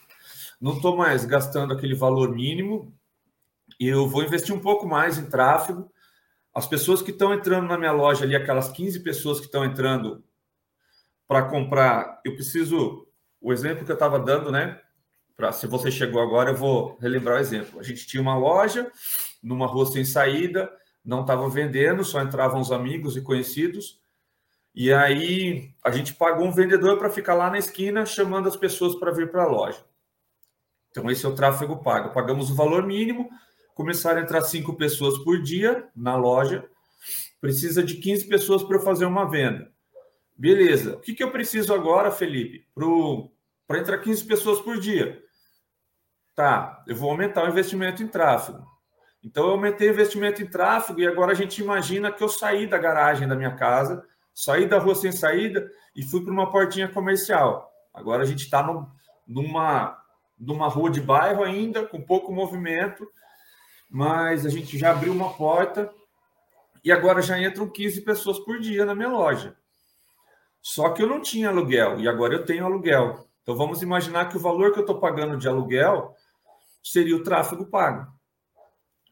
[0.60, 2.94] não estou mais gastando aquele valor mínimo.
[3.80, 5.90] Eu vou investir um pouco mais em tráfego
[6.54, 10.24] as pessoas que estão entrando na minha loja ali, aquelas 15 pessoas que estão entrando
[11.28, 13.08] para comprar, eu preciso.
[13.42, 14.82] O exemplo que eu estava dando, né?
[15.36, 17.80] Pra, se você chegou agora, eu vou relembrar o exemplo.
[17.80, 18.92] A gente tinha uma loja
[19.42, 20.70] numa rua sem saída,
[21.06, 24.02] não estava vendendo, só entravam os amigos e conhecidos.
[24.76, 28.96] E aí a gente pagou um vendedor para ficar lá na esquina chamando as pessoas
[28.96, 29.84] para vir para a loja.
[30.92, 32.14] Então, esse é o tráfego pago.
[32.14, 33.30] Pagamos o valor mínimo,
[33.80, 36.70] começaram a entrar cinco pessoas por dia na loja,
[37.40, 39.72] precisa de 15 pessoas para fazer uma venda.
[40.38, 40.98] Beleza.
[40.98, 42.68] O que, que eu preciso agora, Felipe,
[43.66, 45.24] para entrar 15 pessoas por dia?
[46.36, 48.68] Tá, eu vou aumentar o investimento em tráfego.
[49.24, 52.68] Então, eu aumentei o investimento em tráfego e agora a gente imagina que eu saí
[52.68, 56.90] da garagem da minha casa, saí da rua sem saída e fui para uma portinha
[56.90, 57.72] comercial.
[57.94, 58.62] Agora a gente está
[59.26, 59.98] numa,
[60.38, 63.10] numa rua de bairro ainda, com pouco movimento,
[63.90, 65.92] mas a gente já abriu uma porta
[66.84, 69.56] e agora já entram 15 pessoas por dia na minha loja.
[70.62, 73.28] Só que eu não tinha aluguel e agora eu tenho aluguel.
[73.42, 76.14] Então vamos imaginar que o valor que eu estou pagando de aluguel
[76.84, 78.12] seria o tráfego pago.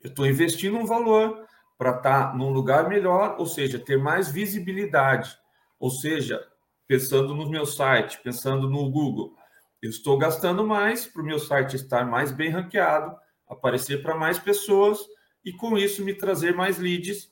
[0.04, 1.46] Eu estou investindo um valor
[1.78, 5.38] para estar tá num lugar melhor, ou seja, ter mais visibilidade.
[5.80, 6.46] Ou seja,
[6.88, 9.36] pensando no meu site, pensando no Google,
[9.82, 13.16] eu estou gastando mais para o meu site estar mais bem ranqueado,
[13.50, 15.00] aparecer para mais pessoas
[15.44, 17.30] e com isso me trazer mais leads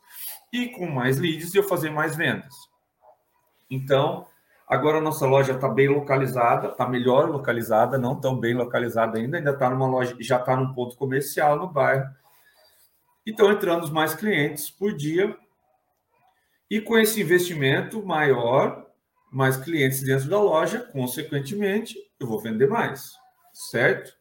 [0.52, 2.54] e com mais leads eu fazer mais vendas.
[3.70, 4.26] Então,
[4.68, 9.38] agora a nossa loja está bem localizada, está melhor localizada, não tão bem localizada ainda,
[9.38, 12.10] ainda está numa loja, já está num ponto comercial no bairro.
[13.26, 15.36] E estão entrando mais clientes por dia.
[16.70, 18.86] E com esse investimento maior,
[19.32, 23.14] mais clientes dentro da loja, consequentemente, eu vou vender mais,
[23.52, 24.14] certo?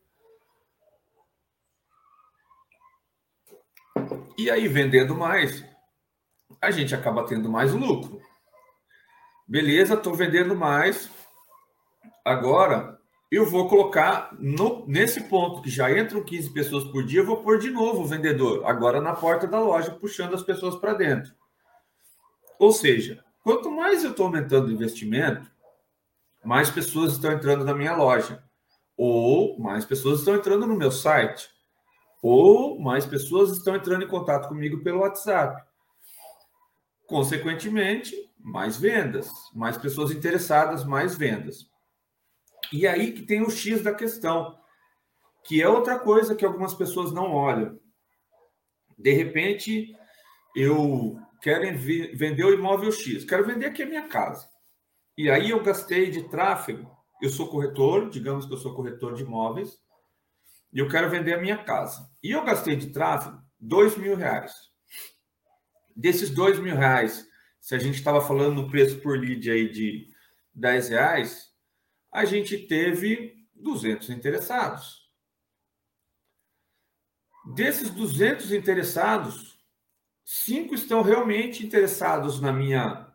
[4.37, 5.65] E aí, vendendo mais,
[6.61, 8.21] a gente acaba tendo mais lucro.
[9.47, 11.11] Beleza, estou vendendo mais.
[12.25, 12.99] Agora,
[13.31, 17.43] eu vou colocar no, nesse ponto que já entram 15 pessoas por dia, eu vou
[17.43, 21.35] pôr de novo o vendedor, agora na porta da loja, puxando as pessoas para dentro.
[22.59, 25.51] Ou seja, quanto mais eu estou aumentando o investimento,
[26.45, 28.43] mais pessoas estão entrando na minha loja,
[28.97, 31.49] ou mais pessoas estão entrando no meu site,
[32.27, 35.63] ou mais pessoas estão entrando em contato comigo pelo WhatsApp.
[37.07, 41.69] Consequentemente, mais vendas, mais pessoas interessadas, mais vendas.
[42.73, 44.59] E aí que tem o X da questão,
[45.45, 47.79] que é outra coisa que algumas pessoas não olham.
[48.97, 49.95] De repente,
[50.57, 54.49] eu quero vender o imóvel X, quero vender aqui a minha casa.
[55.15, 59.25] E aí eu gastei de tráfego, eu sou corretor, digamos que eu sou corretor de
[59.25, 59.79] imóveis,
[60.75, 62.11] e eu quero vender a minha casa.
[62.23, 64.53] E eu gastei de tráfego dois mil reais.
[65.97, 67.25] Desses dois mil reais,
[67.61, 70.13] se a gente estava falando no preço por lead aí de
[70.53, 71.51] 10 reais,
[72.13, 75.11] a gente teve 200 interessados.
[77.55, 79.59] Desses 200 interessados,
[80.25, 83.11] cinco estão realmente interessados na minha.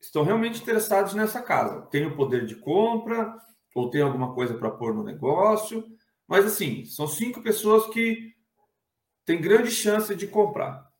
[0.00, 1.82] Estão realmente interessados nessa casa.
[1.82, 3.38] Tem o poder de compra,
[3.74, 5.86] ou tem alguma coisa para pôr no negócio.
[6.30, 8.32] Mas, assim, são cinco pessoas que
[9.26, 10.90] têm grande chance de comprar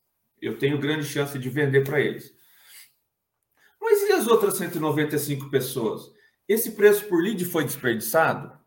[0.41, 2.33] eu tenho grande chance de vender para eles.
[3.79, 6.11] Mas e as outras 195 pessoas?
[6.47, 8.59] Esse preço por lead foi desperdiçado?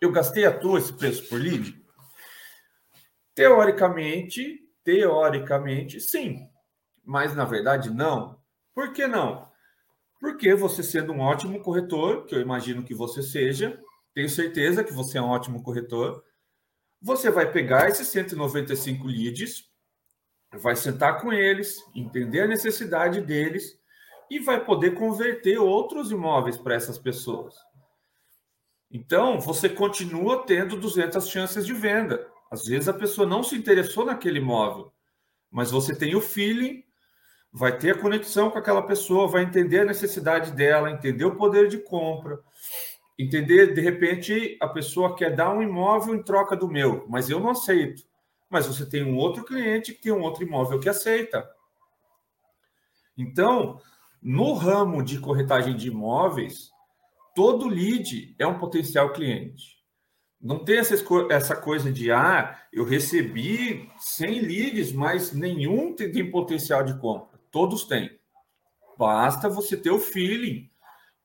[0.00, 1.80] Eu gastei à toa esse preço por lead?
[3.34, 6.46] Teoricamente, teoricamente, sim.
[7.02, 8.38] Mas na verdade, não.
[8.74, 9.50] Por que não?
[10.20, 13.80] Porque você sendo um ótimo corretor, que eu imagino que você seja,
[14.14, 16.22] tenho certeza que você é um ótimo corretor,
[17.00, 19.68] você vai pegar esses 195 leads,
[20.58, 23.78] vai sentar com eles, entender a necessidade deles
[24.30, 27.54] e vai poder converter outros imóveis para essas pessoas.
[28.90, 32.26] Então, você continua tendo 200 chances de venda.
[32.50, 34.92] Às vezes a pessoa não se interessou naquele imóvel,
[35.50, 36.84] mas você tem o feeling,
[37.50, 41.68] vai ter a conexão com aquela pessoa, vai entender a necessidade dela, entender o poder
[41.68, 42.38] de compra,
[43.18, 47.38] entender, de repente, a pessoa quer dar um imóvel em troca do meu, mas eu
[47.38, 48.02] não aceito
[48.52, 51.48] mas você tem um outro cliente que tem um outro imóvel que aceita.
[53.16, 53.80] Então,
[54.20, 56.70] no ramo de corretagem de imóveis,
[57.34, 59.82] todo lead é um potencial cliente.
[60.38, 66.84] Não tem essa coisa de, ah, eu recebi 100 leads, mas nenhum tem, tem potencial
[66.84, 67.40] de compra.
[67.50, 68.18] Todos têm.
[68.98, 70.70] Basta você ter o feeling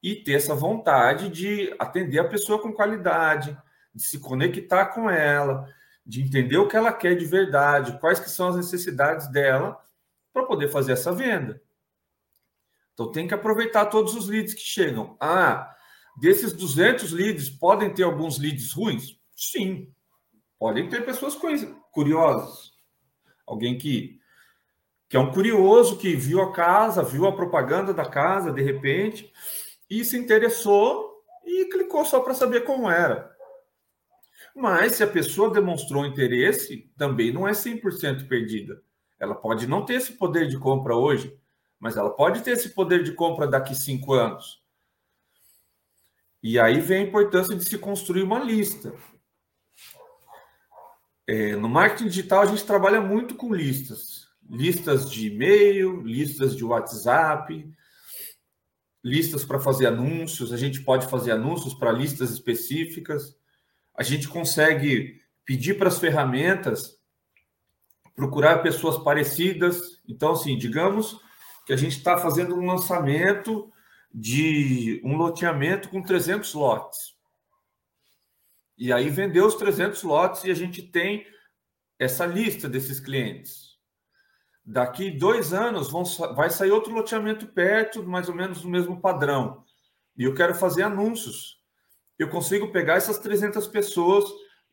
[0.01, 3.57] e ter essa vontade de atender a pessoa com qualidade,
[3.93, 5.67] de se conectar com ela,
[6.05, 9.77] de entender o que ela quer de verdade, quais que são as necessidades dela
[10.31, 11.62] para poder fazer essa venda.
[12.93, 15.17] Então tem que aproveitar todos os leads que chegam.
[15.19, 15.75] Ah,
[16.19, 19.19] desses 200 leads, podem ter alguns leads ruins?
[19.36, 19.91] Sim.
[20.57, 21.38] Podem ter pessoas
[21.91, 22.71] curiosas.
[23.45, 24.19] Alguém que,
[25.07, 29.31] que é um curioso, que viu a casa, viu a propaganda da casa de repente
[29.89, 33.36] e se interessou e clicou só para saber como era.
[34.56, 38.82] Mas se a pessoa demonstrou interesse, também não é 100% perdida.
[39.19, 41.36] Ela pode não ter esse poder de compra hoje,
[41.80, 44.62] mas ela pode ter esse poder de compra daqui cinco anos.
[46.41, 48.93] E aí vem a importância de se construir uma lista.
[51.26, 54.28] É, no marketing digital, a gente trabalha muito com listas.
[54.50, 57.69] Listas de e-mail, listas de WhatsApp,
[59.03, 60.51] listas para fazer anúncios.
[60.51, 63.36] A gente pode fazer anúncios para listas específicas.
[63.95, 66.97] A gente consegue pedir para as ferramentas
[68.15, 70.01] procurar pessoas parecidas.
[70.07, 71.19] Então, assim, digamos
[71.65, 73.71] que a gente está fazendo um lançamento
[74.13, 77.15] de um loteamento com 300 lotes.
[78.77, 81.25] E aí vendeu os 300 lotes e a gente tem
[81.99, 83.66] essa lista desses clientes.
[84.69, 86.03] Daqui dois anos vão,
[86.36, 89.63] vai sair outro loteamento perto, mais ou menos do mesmo padrão.
[90.17, 91.58] E eu quero fazer anúncios.
[92.19, 94.25] Eu consigo pegar essas 300 pessoas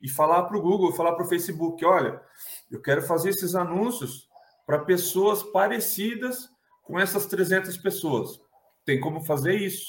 [0.02, 2.20] e falar para o Google, falar para o Facebook: olha,
[2.68, 4.28] eu quero fazer esses anúncios
[4.66, 6.48] para pessoas parecidas
[6.83, 8.40] com essas 300 pessoas.
[8.85, 9.87] Tem como fazer isso.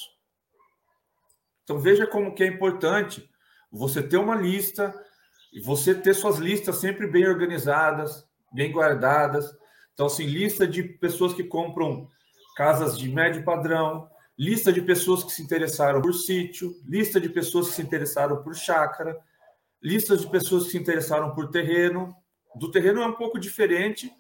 [1.64, 3.28] Então veja como que é importante
[3.72, 4.94] você ter uma lista
[5.52, 9.52] e você ter suas listas sempre bem organizadas, bem guardadas.
[9.96, 12.08] Então assim, lista de pessoas que compram
[12.56, 17.70] casas de médio padrão, lista de pessoas que se interessaram por sítio, lista de pessoas
[17.70, 19.18] que se interessaram por chácara,
[19.82, 22.14] lista de pessoas que se interessaram por terreno.
[22.56, 24.12] Do terreno é um pouco diferente,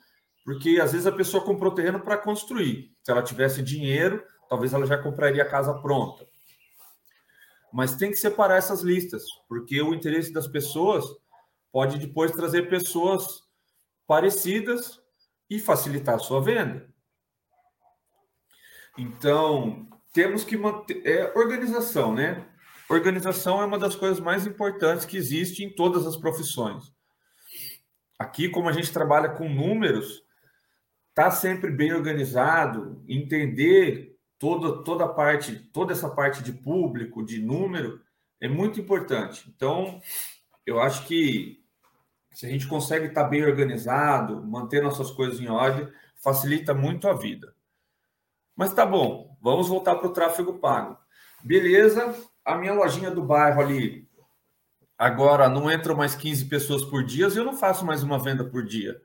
[0.45, 2.91] porque às vezes a pessoa comprou terreno para construir.
[3.03, 6.25] Se ela tivesse dinheiro, talvez ela já compraria a casa pronta.
[7.73, 11.03] Mas tem que separar essas listas, porque o interesse das pessoas
[11.73, 13.43] pode depois trazer pessoas
[14.07, 15.01] parecidas
[15.49, 16.88] e facilitar a sua venda.
[18.97, 22.47] Então, temos que manter é organização, né?
[22.89, 26.93] Organização é uma das coisas mais importantes que existe em todas as profissões.
[28.17, 30.23] Aqui, como a gente trabalha com números,
[31.13, 37.41] tá sempre bem organizado, entender toda, toda a parte, toda essa parte de público, de
[37.41, 37.99] número,
[38.39, 39.51] é muito importante.
[39.53, 39.99] Então,
[40.65, 41.64] eu acho que
[42.36, 47.13] se a gente consegue estar bem organizado, manter nossas coisas em ordem, facilita muito a
[47.13, 47.56] vida.
[48.54, 50.98] Mas tá bom, vamos voltar para o tráfego pago.
[51.41, 54.06] Beleza, a minha lojinha do bairro ali,
[54.98, 58.65] agora não entram mais 15 pessoas por dia, eu não faço mais uma venda por
[58.65, 59.02] dia.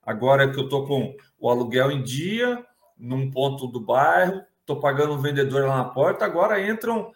[0.00, 2.64] Agora que eu estou com o aluguel em dia,
[2.96, 7.12] num ponto do bairro, estou pagando um vendedor lá na porta, agora entram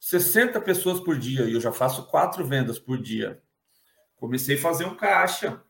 [0.00, 3.40] 60 pessoas por dia e eu já faço quatro vendas por dia.
[4.16, 5.62] Comecei a fazer um caixa,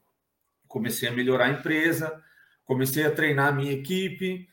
[0.68, 2.22] comecei a melhorar a empresa,
[2.64, 4.48] comecei a treinar a minha equipe,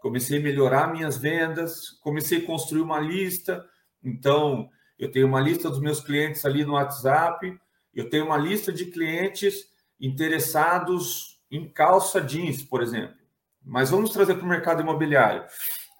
[0.00, 3.64] comecei a melhorar minhas vendas, comecei a construir uma lista.
[4.02, 7.58] Então, eu tenho uma lista dos meus clientes ali no WhatsApp,
[7.94, 13.16] eu tenho uma lista de clientes interessados em calça jeans, por exemplo.
[13.62, 15.44] Mas vamos trazer para o mercado imobiliário.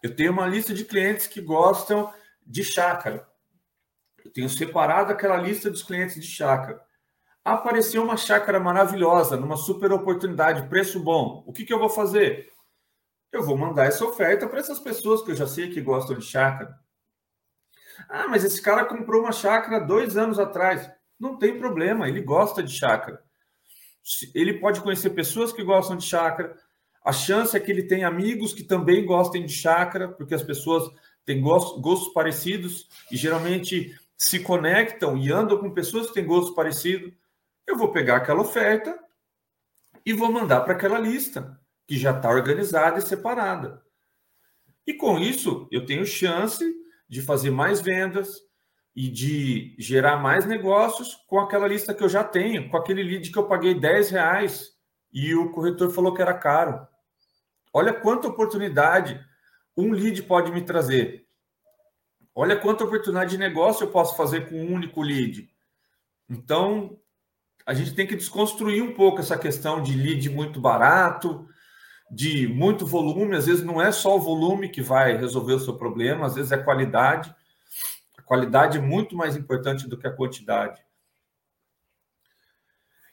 [0.02, 2.12] Eu tenho uma lista de clientes que gostam
[2.46, 3.28] de chácara.
[4.24, 6.80] Eu tenho separado aquela lista dos clientes de chácara.
[7.44, 11.42] Apareceu uma chácara maravilhosa, numa super oportunidade, preço bom.
[11.46, 12.50] O que, que eu vou fazer?
[13.32, 16.24] Eu vou mandar essa oferta para essas pessoas que eu já sei que gostam de
[16.24, 16.78] chácara.
[18.08, 20.90] Ah, mas esse cara comprou uma chácara dois anos atrás.
[21.18, 23.22] Não tem problema, ele gosta de chácara
[24.34, 26.54] ele pode conhecer pessoas que gostam de chácara.
[27.04, 30.84] A chance é que ele tenha amigos que também gostem de chácara, porque as pessoas
[31.24, 37.12] têm gostos, parecidos e geralmente se conectam e andam com pessoas que têm gostos parecidos.
[37.70, 38.98] Eu vou pegar aquela oferta
[40.04, 43.82] e vou mandar para aquela lista que já está organizada e separada.
[44.86, 46.64] E com isso, eu tenho chance
[47.08, 48.42] de fazer mais vendas,
[48.94, 53.30] e de gerar mais negócios com aquela lista que eu já tenho, com aquele lead
[53.30, 54.76] que eu paguei 10 reais
[55.12, 56.86] e o corretor falou que era caro.
[57.72, 59.24] Olha quanta oportunidade
[59.76, 61.26] um lead pode me trazer.
[62.34, 65.48] Olha quanta oportunidade de negócio eu posso fazer com um único lead.
[66.28, 66.98] Então,
[67.70, 71.48] a gente tem que desconstruir um pouco essa questão de lead muito barato,
[72.10, 73.36] de muito volume.
[73.36, 76.50] Às vezes não é só o volume que vai resolver o seu problema, às vezes
[76.50, 77.32] é qualidade.
[78.26, 80.82] Qualidade é muito mais importante do que a quantidade.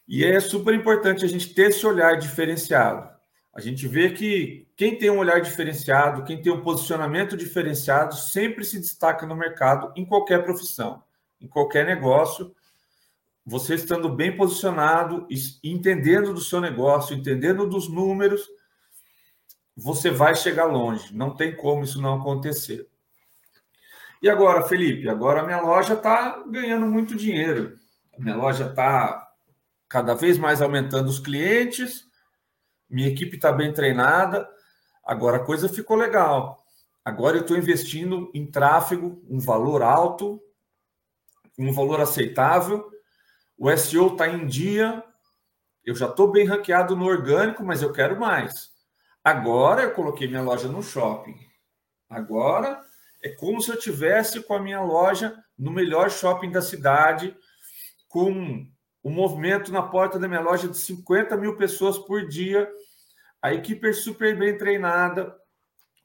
[0.08, 3.08] E é super importante a gente ter esse olhar diferenciado.
[3.54, 8.66] A gente vê que quem tem um olhar diferenciado, quem tem um posicionamento diferenciado, sempre
[8.66, 11.04] se destaca no mercado, em qualquer profissão,
[11.40, 12.56] em qualquer negócio.
[13.48, 15.26] Você estando bem posicionado,
[15.64, 18.46] entendendo do seu negócio, entendendo dos números,
[19.76, 21.16] você vai chegar longe.
[21.16, 22.88] Não tem como isso não acontecer.
[24.22, 25.08] E agora, Felipe?
[25.08, 27.80] Agora a minha loja está ganhando muito dinheiro.
[28.18, 29.26] A minha loja está
[29.88, 32.08] cada vez mais aumentando os clientes
[32.90, 34.50] minha equipe está bem treinada,
[35.04, 36.64] agora a coisa ficou legal.
[37.04, 40.42] Agora eu estou investindo em tráfego, um valor alto,
[41.58, 42.90] um valor aceitável.
[43.58, 45.04] O SEO está em dia,
[45.84, 48.70] eu já estou bem ranqueado no orgânico, mas eu quero mais.
[49.24, 51.36] Agora eu coloquei minha loja no shopping.
[52.10, 52.82] Agora
[53.24, 57.36] é como se eu tivesse com a minha loja no melhor shopping da cidade,
[58.08, 58.32] com
[59.04, 62.70] um movimento na porta da minha loja de 50 mil pessoas por dia,
[63.42, 65.36] a equipe é super bem treinada,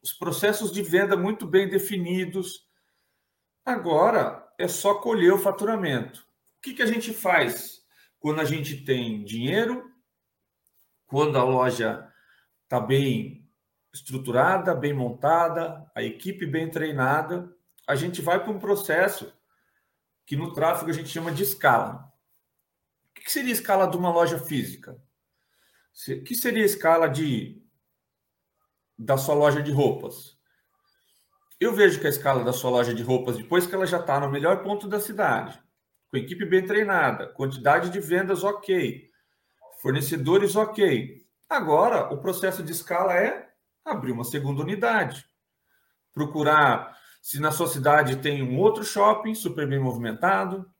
[0.02, 2.66] os processos de venda muito bem definidos.
[3.64, 6.26] Agora é só colher o faturamento.
[6.62, 7.82] Que, que a gente faz
[8.18, 9.90] quando a gente tem dinheiro,
[11.06, 12.08] quando a loja
[12.62, 13.50] está bem
[13.92, 17.54] estruturada, bem montada, a equipe bem treinada?
[17.86, 19.32] A gente vai para um processo
[20.24, 22.10] que no tráfego a gente chama de escala.
[23.10, 24.92] O que seria a escala de uma loja física?
[26.08, 27.60] O que seria a escala de
[28.96, 30.38] da sua loja de roupas?
[31.60, 34.18] Eu vejo que a escala da sua loja de roupas, depois que ela já está
[34.18, 35.62] no melhor ponto da cidade,
[36.12, 39.08] com equipe bem treinada, quantidade de vendas ok,
[39.80, 41.26] fornecedores ok.
[41.48, 43.48] Agora, o processo de escala é
[43.82, 45.24] abrir uma segunda unidade,
[46.12, 50.70] procurar se na sua cidade tem um outro shopping super bem movimentado,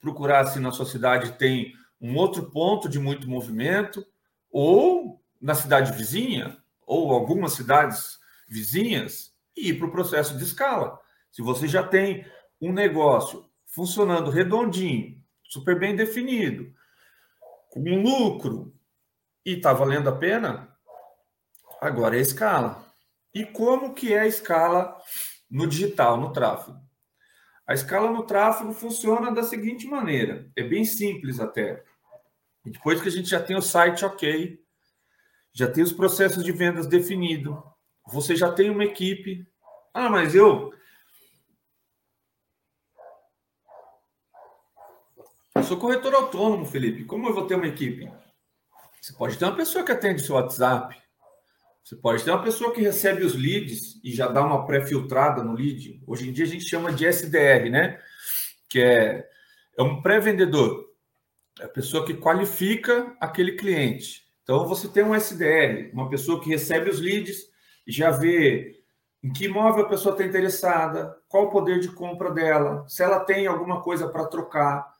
[0.00, 4.04] procurar se na sua cidade tem um outro ponto de muito movimento,
[4.50, 10.98] ou na cidade vizinha, ou algumas cidades vizinhas, e ir para o processo de escala.
[11.30, 12.26] Se você já tem
[12.60, 16.72] um negócio funcionando redondinho, super bem definido,
[17.70, 18.74] com lucro,
[19.44, 20.76] e está valendo a pena,
[21.80, 22.84] agora é escala.
[23.32, 24.96] E como que é a escala
[25.50, 26.78] no digital, no tráfego?
[27.66, 31.84] A escala no tráfego funciona da seguinte maneira, é bem simples até.
[32.64, 34.60] depois que a gente já tem o site ok,
[35.52, 37.56] já tem os processos de vendas definidos,
[38.06, 39.46] você já tem uma equipe.
[39.94, 40.72] Ah, mas eu
[45.60, 47.04] Eu sou corretor autônomo, Felipe.
[47.04, 48.10] Como eu vou ter uma equipe?
[48.98, 50.96] Você pode ter uma pessoa que atende seu WhatsApp,
[51.84, 55.52] você pode ter uma pessoa que recebe os leads e já dá uma pré-filtrada no
[55.52, 56.02] lead.
[56.06, 58.00] Hoje em dia a gente chama de SDR, né?
[58.70, 59.28] Que é,
[59.76, 60.86] é um pré-vendedor.
[61.60, 64.24] É a pessoa que qualifica aquele cliente.
[64.42, 67.36] Então você tem um SDR, uma pessoa que recebe os leads
[67.86, 68.82] e já vê
[69.22, 73.20] em que imóvel a pessoa está interessada, qual o poder de compra dela, se ela
[73.20, 74.98] tem alguma coisa para trocar,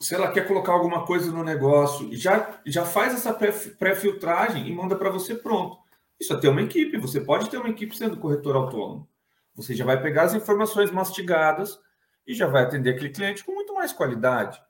[0.00, 4.96] se ela quer colocar alguma coisa no negócio, já, já faz essa pré-filtragem e manda
[4.96, 5.78] para você pronto.
[6.18, 9.06] Isso é ter uma equipe, você pode ter uma equipe sendo corretor autônomo.
[9.54, 11.78] Você já vai pegar as informações mastigadas
[12.26, 14.60] e já vai atender aquele cliente com muito mais qualidade.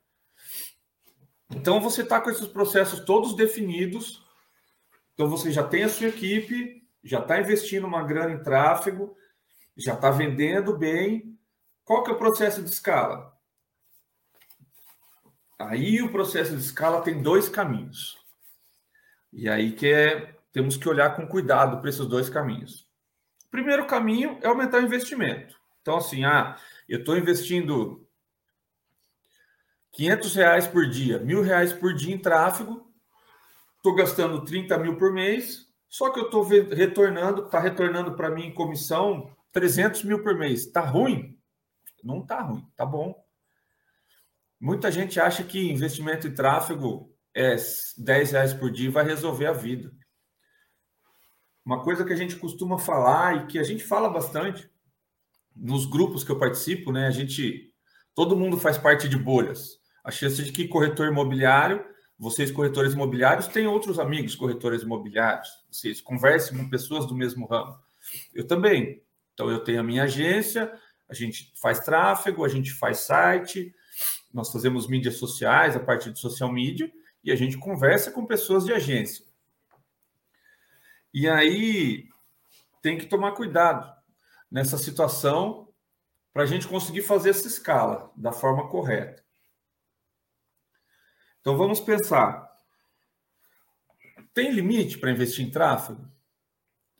[1.54, 4.24] Então você está com esses processos todos definidos.
[5.14, 9.16] Então você já tem a sua equipe, já está investindo uma grana em tráfego,
[9.76, 11.38] já está vendendo bem.
[11.84, 13.32] Qual que é o processo de escala?
[15.60, 18.16] Aí o processo de escala tem dois caminhos.
[19.30, 22.88] E aí que é, temos que olhar com cuidado para esses dois caminhos.
[23.46, 25.54] O primeiro caminho é aumentar o investimento.
[25.82, 26.56] Então, assim, ah,
[26.88, 28.08] eu estou investindo
[29.92, 32.90] 500 reais por dia, mil reais por dia em tráfego,
[33.76, 38.46] estou gastando 30 mil por mês, só que eu estou retornando, está retornando para mim
[38.46, 40.64] em comissão 300 mil por mês.
[40.66, 41.38] Está ruim?
[42.02, 43.14] Não está ruim, tá bom.
[44.60, 47.56] Muita gente acha que investimento em tráfego é
[47.96, 49.90] 10 reais por dia vai resolver a vida.
[51.64, 54.70] Uma coisa que a gente costuma falar e que a gente fala bastante
[55.56, 57.06] nos grupos que eu participo, né?
[57.06, 57.72] A gente,
[58.14, 59.78] todo mundo faz parte de bolhas.
[60.04, 61.82] A chance de que corretor imobiliário,
[62.18, 65.48] vocês corretores imobiliários, têm outros amigos corretores imobiliários.
[65.70, 67.78] Vocês conversem com pessoas do mesmo ramo.
[68.34, 69.02] Eu também.
[69.32, 70.70] Então eu tenho a minha agência,
[71.08, 73.74] a gente faz tráfego, a gente faz site,
[74.32, 78.64] nós fazemos mídias sociais, a partir de social media, e a gente conversa com pessoas
[78.64, 79.24] de agência.
[81.12, 82.08] E aí
[82.80, 83.92] tem que tomar cuidado
[84.50, 85.68] nessa situação
[86.32, 89.24] para a gente conseguir fazer essa escala da forma correta.
[91.40, 92.48] Então vamos pensar.
[94.32, 96.08] tem limite para investir em tráfego?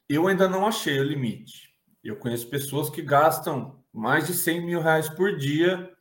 [0.08, 1.72] Eu ainda não achei o limite.
[2.02, 5.94] Eu conheço pessoas que gastam mais de 100 mil reais por dia.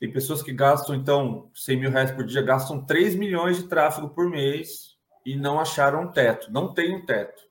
[0.00, 4.08] Tem pessoas que gastam, então, 100 mil reais por dia, gastam 3 milhões de tráfego
[4.08, 4.96] por mês
[5.26, 7.42] e não acharam um teto, não tem um teto.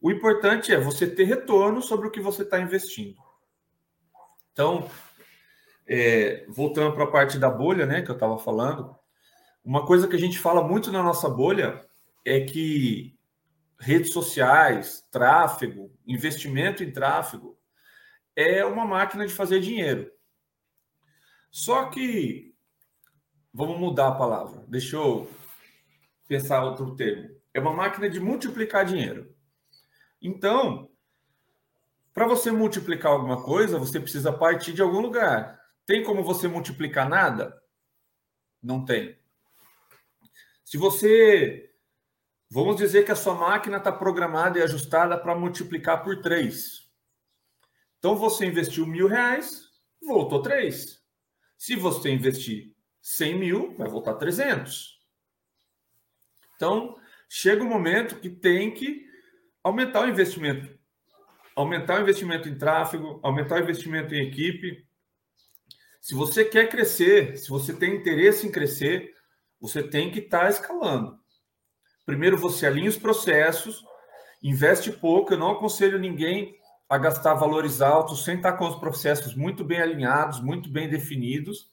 [0.00, 3.16] O importante é você ter retorno sobre o que você está investindo.
[4.52, 4.88] Então,
[5.88, 8.94] é, voltando para a parte da bolha, né, que eu estava falando,
[9.64, 11.84] uma coisa que a gente fala muito na nossa bolha
[12.24, 13.18] é que
[13.80, 17.58] redes sociais, tráfego, investimento em tráfego
[18.36, 20.10] é uma máquina de fazer dinheiro.
[21.50, 22.54] Só que
[23.52, 24.64] vamos mudar a palavra.
[24.68, 25.28] Deixa eu
[26.28, 27.28] pensar outro termo.
[27.52, 29.34] É uma máquina de multiplicar dinheiro.
[30.22, 30.90] Então,
[32.12, 35.60] para você multiplicar alguma coisa, você precisa partir de algum lugar.
[35.86, 37.60] Tem como você multiplicar nada?
[38.62, 39.18] Não tem.
[40.64, 41.66] Se você.
[42.52, 46.88] Vamos dizer que a sua máquina está programada e ajustada para multiplicar por 3.
[47.98, 49.70] Então você investiu mil reais,
[50.02, 50.99] voltou 3.
[51.60, 54.98] Se você investir 100 mil, vai voltar 300.
[56.56, 56.96] Então,
[57.28, 59.04] chega um momento que tem que
[59.62, 60.74] aumentar o investimento.
[61.54, 64.88] Aumentar o investimento em tráfego, aumentar o investimento em equipe,
[66.00, 69.14] se você quer crescer, se você tem interesse em crescer,
[69.60, 71.20] você tem que estar tá escalando.
[72.06, 73.84] Primeiro você alinha os processos,
[74.42, 75.34] investe pouco.
[75.34, 76.58] Eu não aconselho ninguém
[76.90, 81.70] a gastar valores altos sem estar com os processos muito bem alinhados, muito bem definidos.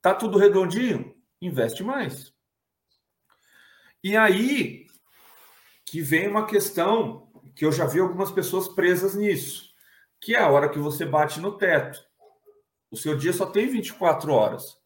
[0.00, 1.14] Tá tudo redondinho?
[1.38, 2.32] Investe mais.
[4.02, 4.86] E aí
[5.84, 9.68] que vem uma questão que eu já vi algumas pessoas presas nisso,
[10.18, 12.00] que é a hora que você bate no teto.
[12.90, 14.78] O seu dia só tem 24 horas.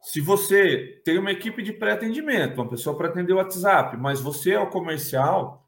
[0.00, 4.52] Se você tem uma equipe de pré-atendimento, uma pessoa para atender o WhatsApp, mas você
[4.52, 5.63] é o comercial,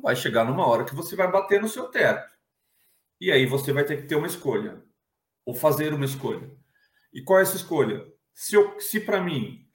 [0.00, 2.32] vai chegar numa hora que você vai bater no seu teto.
[3.20, 4.82] E aí você vai ter que ter uma escolha,
[5.44, 6.50] ou fazer uma escolha.
[7.12, 8.06] E qual é essa escolha?
[8.34, 9.68] Se, se para mim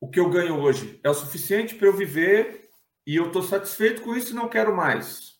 [0.00, 2.68] o que eu ganho hoje é o suficiente para eu viver
[3.06, 5.34] e eu estou satisfeito com isso e não quero mais.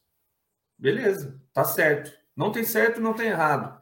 [0.76, 2.12] Beleza, tá certo.
[2.36, 3.80] Não tem certo, não tem errado.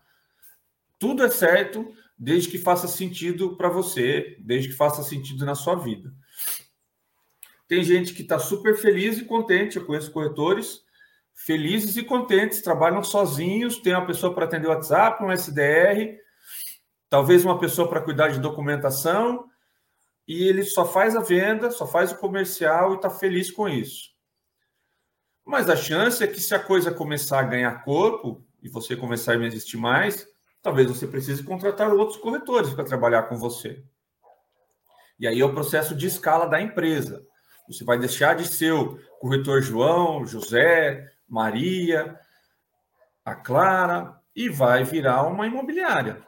[0.98, 5.74] Tudo é certo desde que faça sentido para você, desde que faça sentido na sua
[5.74, 6.14] vida.
[7.73, 9.79] Tem gente que está super feliz e contente.
[9.79, 10.83] Eu conheço corretores
[11.33, 16.18] felizes e contentes, trabalham sozinhos, tem uma pessoa para atender o WhatsApp, um SDR,
[17.09, 19.47] talvez uma pessoa para cuidar de documentação,
[20.29, 24.11] e ele só faz a venda, só faz o comercial e está feliz com isso.
[25.43, 29.33] Mas a chance é que se a coisa começar a ganhar corpo e você começar
[29.33, 30.29] a existir mais,
[30.61, 33.83] talvez você precise contratar outros corretores para trabalhar com você.
[35.18, 37.32] E aí é o processo de escala da empresa.
[37.68, 42.18] Você vai deixar de ser o corretor João, José, Maria,
[43.24, 46.26] a Clara e vai virar uma imobiliária.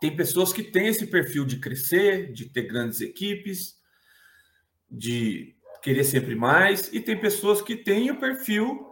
[0.00, 3.76] Tem pessoas que têm esse perfil de crescer, de ter grandes equipes,
[4.90, 8.86] de querer sempre mais, e tem pessoas que têm o perfil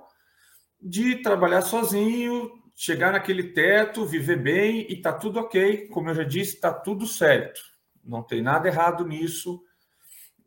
[0.80, 5.88] de trabalhar sozinho, chegar naquele teto, viver bem e tá tudo ok.
[5.88, 7.61] Como eu já disse, tá tudo certo.
[8.02, 9.62] Não tem nada errado nisso.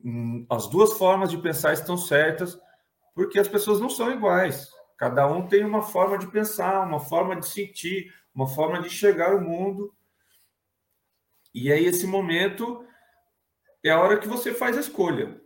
[0.08, 2.58] Hum, as duas formas de pensar estão certas,
[3.14, 4.72] porque as pessoas não são iguais.
[4.98, 9.34] Cada um tem uma forma de pensar, uma forma de sentir, uma forma de chegar
[9.34, 9.94] ao mundo.
[11.54, 12.86] E aí, esse momento
[13.84, 15.42] é a hora que você faz a escolha.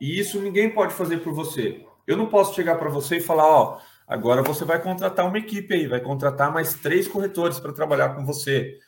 [0.00, 1.86] E isso ninguém pode fazer por você.
[2.04, 3.80] Eu não posso chegar para você e falar, ó,
[4.12, 8.26] Agora você vai contratar uma equipe aí, vai contratar mais três corretores para trabalhar com
[8.26, 8.78] você.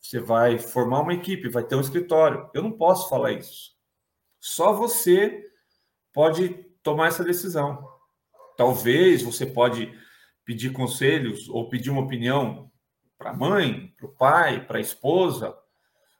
[0.00, 2.48] Você vai formar uma equipe, vai ter um escritório.
[2.54, 3.71] Eu não posso falar isso.
[4.44, 5.40] Só você
[6.12, 6.48] pode
[6.82, 7.88] tomar essa decisão.
[8.56, 9.96] Talvez você pode
[10.44, 12.68] pedir conselhos ou pedir uma opinião
[13.16, 15.56] para a mãe, para o pai, para a esposa,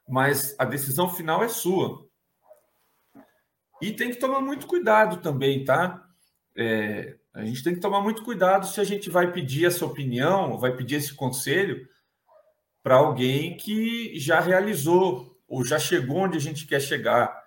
[0.07, 2.07] mas a decisão final é sua.
[3.81, 6.01] E tem que tomar muito cuidado também, tá?
[6.55, 10.57] É, a gente tem que tomar muito cuidado se a gente vai pedir essa opinião,
[10.57, 11.85] vai pedir esse conselho
[12.81, 17.42] para alguém que já realizou ou já chegou onde a gente quer chegar.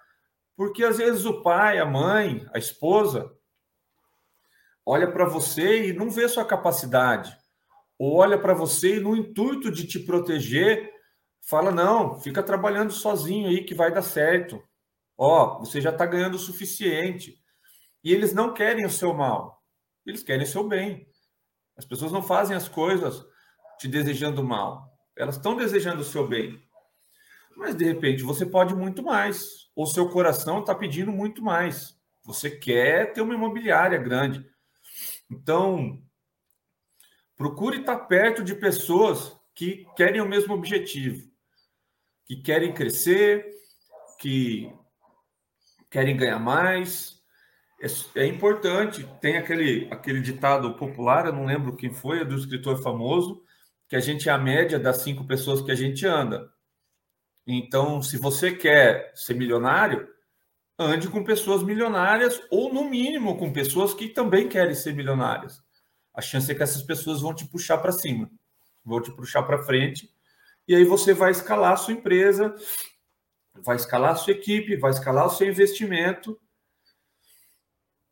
[0.56, 3.30] Porque às vezes o pai, a mãe, a esposa
[4.84, 7.36] olha para você e não vê sua capacidade,
[7.98, 10.90] ou olha para você e no intuito de te proteger,
[11.42, 14.62] fala não, fica trabalhando sozinho aí que vai dar certo.
[15.18, 17.42] Ó, você já está ganhando o suficiente.
[18.04, 19.62] E eles não querem o seu mal.
[20.04, 21.06] Eles querem o seu bem.
[21.76, 23.24] As pessoas não fazem as coisas
[23.78, 24.92] te desejando mal.
[25.16, 26.62] Elas estão desejando o seu bem.
[27.56, 31.96] Mas de repente você pode muito mais, ou seu coração está pedindo muito mais.
[32.24, 34.44] Você quer ter uma imobiliária grande.
[35.30, 36.02] Então,
[37.36, 41.30] procure estar perto de pessoas que querem o mesmo objetivo,
[42.26, 43.48] que querem crescer,
[44.18, 44.70] que
[45.90, 47.16] querem ganhar mais.
[47.80, 49.06] É, é, importante.
[49.20, 53.42] Tem aquele, aquele ditado popular, eu não lembro quem foi, é do escritor famoso,
[53.88, 56.50] que a gente é a média das cinco pessoas que a gente anda.
[57.46, 60.08] Então, se você quer ser milionário,
[60.78, 65.62] ande com pessoas milionárias ou, no mínimo, com pessoas que também querem ser milionárias.
[66.12, 68.30] A chance é que essas pessoas vão te puxar para cima,
[68.84, 70.10] vão te puxar para frente,
[70.66, 72.54] e aí você vai escalar a sua empresa,
[73.62, 76.38] vai escalar a sua equipe, vai escalar o seu investimento,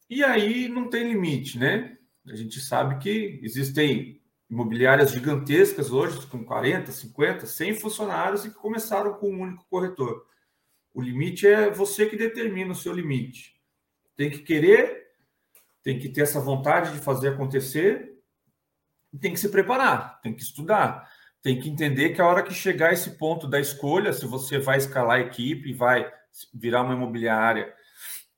[0.09, 1.99] e aí não tem limite, né?
[2.29, 4.23] A gente sabe que existem
[4.55, 10.25] imobiliárias gigantescas hoje, com 40, 50, 100 funcionários e que começaram com um único corretor.
[10.95, 13.61] O limite é você que determina o seu limite.
[14.17, 15.09] Tem que querer,
[15.83, 18.17] tem que ter essa vontade de fazer acontecer,
[19.21, 21.11] tem que se preparar, tem que estudar,
[21.43, 24.79] tem que entender que a hora que chegar esse ponto da escolha, se você vai
[24.79, 26.09] escalar a equipe, vai
[26.55, 27.75] virar uma imobiliária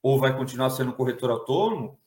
[0.02, 2.00] ou vai continuar sendo corretor autônomo,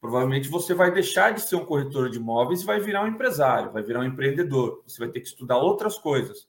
[0.00, 3.72] provavelmente você vai deixar de ser um corretor de imóveis e vai virar um empresário,
[3.72, 4.82] vai virar um empreendedor.
[4.86, 6.48] Você vai ter que estudar outras coisas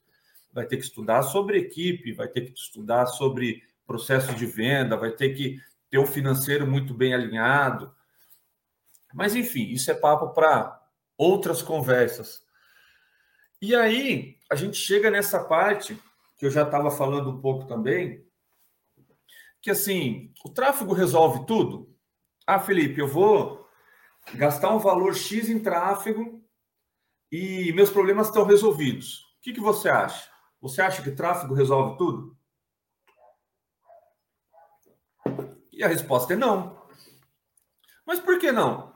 [0.54, 5.12] vai ter que estudar sobre equipe, vai ter que estudar sobre processo de venda, vai
[5.12, 7.93] ter que ter um financeiro muito bem alinhado.
[9.14, 10.82] Mas, enfim, isso é papo para
[11.18, 12.43] outras conversas.
[13.62, 15.97] E aí, a gente chega nessa parte,
[16.38, 18.26] que eu já estava falando um pouco também,
[19.62, 21.91] que assim, o tráfego resolve tudo?
[22.46, 23.68] Ah, Felipe, eu vou
[24.34, 26.44] gastar um valor X em tráfego
[27.32, 29.22] e meus problemas estão resolvidos.
[29.38, 30.30] O que, que você acha?
[30.62, 32.38] Você acha que tráfego resolve tudo?
[35.72, 36.80] E a resposta é não.
[38.06, 38.94] Mas por que não?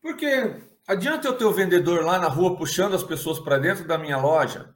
[0.00, 0.26] Porque
[0.86, 4.18] adianta eu ter o vendedor lá na rua puxando as pessoas para dentro da minha
[4.18, 4.74] loja,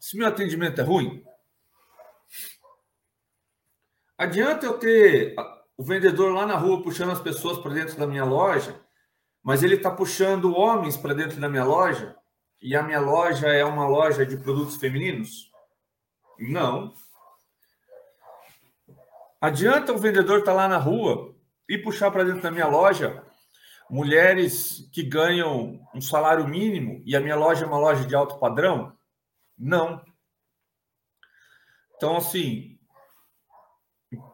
[0.00, 1.24] se meu atendimento é ruim?
[4.16, 5.34] Adianta eu ter
[5.76, 8.80] o vendedor lá na rua puxando as pessoas para dentro da minha loja,
[9.42, 12.16] mas ele está puxando homens para dentro da minha loja
[12.60, 15.50] e a minha loja é uma loja de produtos femininos?
[16.38, 16.94] Não.
[19.40, 21.34] Adianta o vendedor estar tá lá na rua
[21.68, 23.22] e puxar para dentro da minha loja
[23.88, 28.38] mulheres que ganham um salário mínimo e a minha loja é uma loja de alto
[28.38, 28.96] padrão?
[29.56, 30.04] Não.
[31.96, 32.75] Então, assim,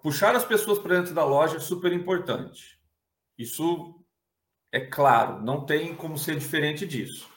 [0.02, 2.78] puxar as pessoas para dentro da loja é super importante.
[3.36, 4.02] Isso
[4.70, 7.28] é claro, não tem como ser diferente disso.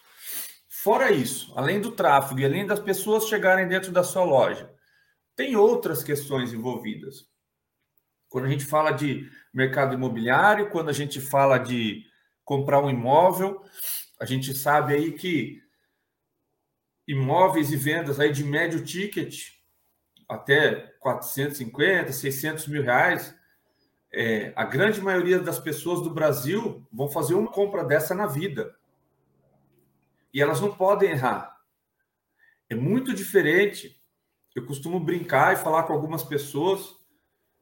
[0.69, 4.71] Fora isso, além do tráfego e além das pessoas chegarem dentro da sua loja,
[5.35, 7.27] tem outras questões envolvidas.
[8.29, 12.05] Quando a gente fala de mercado imobiliário, quando a gente fala de
[12.43, 13.63] comprar um imóvel,
[14.19, 15.61] a gente sabe aí que
[17.07, 19.55] imóveis e vendas aí de médio ticket
[20.27, 23.35] até 450, 600 mil reais,
[24.11, 28.73] é, a grande maioria das pessoas do Brasil vão fazer uma compra dessa na vida.
[30.33, 31.57] E elas não podem errar.
[32.69, 34.01] É muito diferente.
[34.55, 36.95] Eu costumo brincar e falar com algumas pessoas.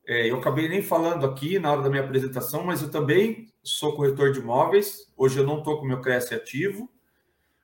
[0.05, 3.95] É, eu acabei nem falando aqui na hora da minha apresentação, mas eu também sou
[3.95, 5.11] corretor de imóveis.
[5.17, 6.87] Hoje eu não estou com meu Cresce ativo,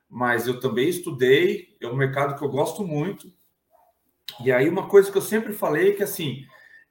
[0.08, 1.76] mas eu também estudei.
[1.80, 3.32] É um mercado que eu gosto muito.
[4.44, 6.46] E aí, uma coisa que eu sempre falei é que assim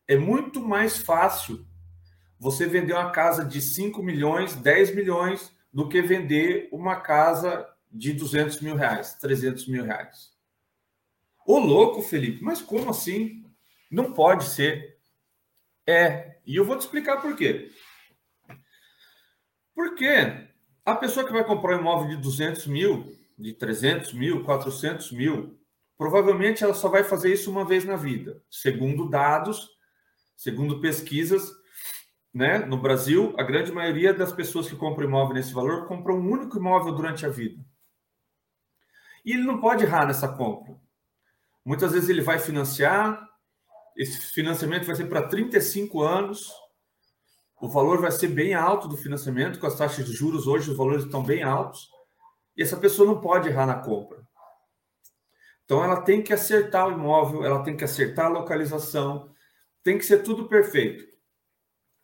[0.08, 1.66] é muito mais fácil
[2.40, 8.14] você vender uma casa de 5 milhões, 10 milhões, do que vender uma casa de
[8.14, 10.32] 200 mil reais, 300 mil reais.
[11.46, 13.46] Ô louco, Felipe, mas como assim?
[13.92, 14.98] Não pode ser.
[15.86, 17.72] É, e eu vou te explicar por quê.
[19.74, 20.48] Porque
[20.86, 25.59] a pessoa que vai comprar um imóvel de 200 mil, de 300 mil, 400 mil,
[26.00, 28.42] provavelmente ela só vai fazer isso uma vez na vida.
[28.50, 29.70] Segundo dados,
[30.34, 31.52] segundo pesquisas,
[32.34, 36.32] né, no Brasil, a grande maioria das pessoas que compram imóvel nesse valor compram um
[36.32, 37.62] único imóvel durante a vida.
[39.26, 40.80] E ele não pode errar nessa compra.
[41.66, 43.22] Muitas vezes ele vai financiar,
[43.98, 46.50] esse financiamento vai ser para 35 anos,
[47.60, 50.78] o valor vai ser bem alto do financiamento, com as taxas de juros hoje os
[50.78, 51.90] valores estão bem altos,
[52.56, 54.29] e essa pessoa não pode errar na compra.
[55.70, 59.32] Então ela tem que acertar o imóvel, ela tem que acertar a localização,
[59.84, 61.06] tem que ser tudo perfeito.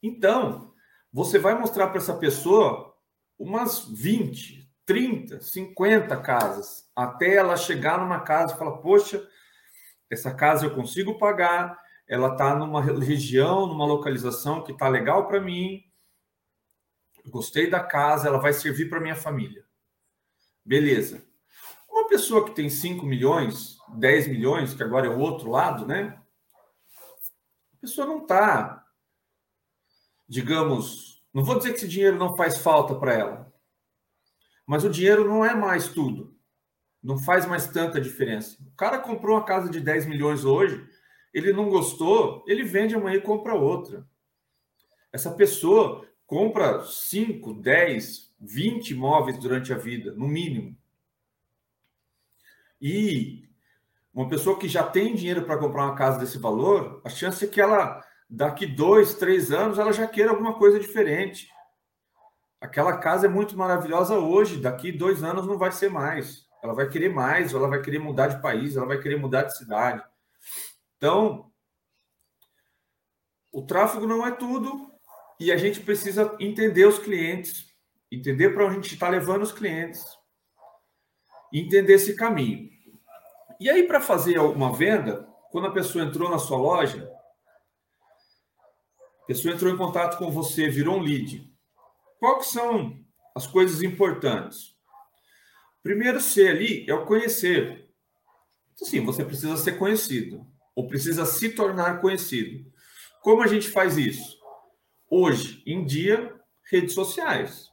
[0.04, 0.72] Então,
[1.12, 2.96] você vai mostrar para essa pessoa
[3.40, 9.28] umas 20, 30, 50 casas, até ela chegar numa casa e falar: Poxa,
[10.12, 11.76] essa casa eu consigo pagar,
[12.08, 15.82] ela está numa região, numa localização que está legal para mim,
[17.30, 19.66] gostei da casa, ela vai servir para minha família.
[20.64, 21.26] Beleza.
[22.16, 26.18] Pessoa que tem 5 milhões, 10 milhões, que agora é o outro lado, né?
[27.74, 28.88] A pessoa não está,
[30.26, 33.54] digamos, não vou dizer que esse dinheiro não faz falta para ela,
[34.66, 36.34] mas o dinheiro não é mais tudo.
[37.04, 38.64] Não faz mais tanta diferença.
[38.66, 40.88] O cara comprou uma casa de 10 milhões hoje,
[41.34, 44.08] ele não gostou, ele vende amanhã e compra outra.
[45.12, 50.78] Essa pessoa compra 5, 10, 20 imóveis durante a vida, no mínimo.
[52.82, 53.50] E
[54.14, 57.48] uma pessoa que já tem dinheiro para comprar uma casa desse valor, a chance é
[57.48, 61.50] que ela, daqui dois, três anos, ela já queira alguma coisa diferente.
[62.62, 66.46] Aquela casa é muito maravilhosa hoje, daqui dois anos não vai ser mais.
[66.64, 69.58] Ela vai querer mais, ela vai querer mudar de país, ela vai querer mudar de
[69.58, 70.04] cidade.
[70.98, 71.52] Então,
[73.52, 74.92] o tráfego não é tudo
[75.40, 77.74] e a gente precisa entender os clientes,
[78.12, 80.04] entender para onde a gente está levando os clientes,
[81.54, 82.70] entender esse caminho.
[83.60, 87.10] E aí, para fazer uma venda, quando a pessoa entrou na sua loja,
[89.24, 91.52] a pessoa entrou em contato com você, virou um lead.
[92.20, 93.00] Quais são
[93.34, 94.76] as coisas importantes?
[95.82, 97.90] Primeiro, ser ali é o conhecer.
[98.74, 102.70] Então, sim, você precisa ser conhecido ou precisa se tornar conhecido.
[103.22, 104.38] Como a gente faz isso?
[105.10, 106.36] Hoje em dia,
[106.70, 107.70] redes sociais.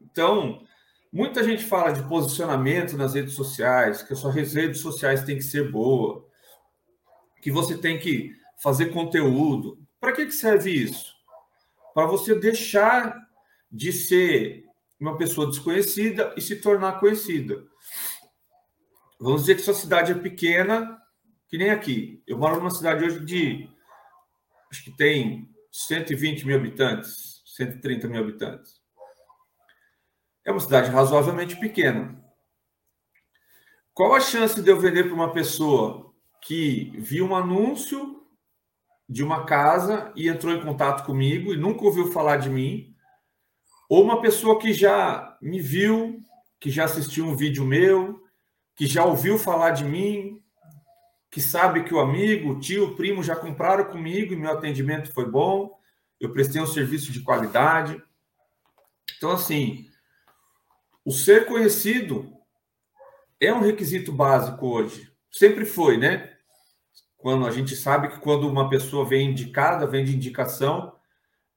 [0.00, 0.64] Então,
[1.12, 5.42] muita gente fala de posicionamento nas redes sociais, que as suas redes sociais têm que
[5.42, 6.26] ser boa,
[7.40, 9.78] que você tem que fazer conteúdo.
[10.00, 11.14] Para que, que serve isso?
[11.94, 13.16] Para você deixar
[13.70, 14.64] de ser
[15.00, 17.64] uma pessoa desconhecida e se tornar conhecida.
[19.18, 21.00] Vamos dizer que sua cidade é pequena,
[21.48, 22.22] que nem aqui.
[22.26, 23.68] Eu moro numa cidade hoje de.
[24.70, 28.77] Acho que tem 120 mil habitantes, 130 mil habitantes.
[30.48, 32.18] É uma cidade razoavelmente pequena.
[33.92, 38.22] Qual a chance de eu vender para uma pessoa que viu um anúncio
[39.06, 42.96] de uma casa e entrou em contato comigo e nunca ouviu falar de mim?
[43.90, 46.22] Ou uma pessoa que já me viu,
[46.58, 48.18] que já assistiu um vídeo meu,
[48.74, 50.42] que já ouviu falar de mim,
[51.30, 55.12] que sabe que o amigo, o tio, o primo já compraram comigo e meu atendimento
[55.12, 55.78] foi bom,
[56.18, 58.02] eu prestei um serviço de qualidade.
[59.18, 59.86] Então, assim,
[61.08, 62.30] o ser conhecido
[63.40, 65.10] é um requisito básico hoje.
[65.32, 66.36] Sempre foi, né?
[67.16, 70.94] Quando a gente sabe que quando uma pessoa vem indicada, vem de indicação,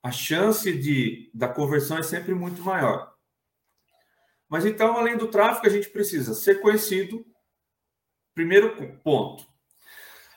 [0.02, 3.14] a chance de, da conversão é sempre muito maior.
[4.48, 7.26] Mas então, além do tráfego, a gente precisa ser conhecido.
[8.34, 9.44] Primeiro ponto.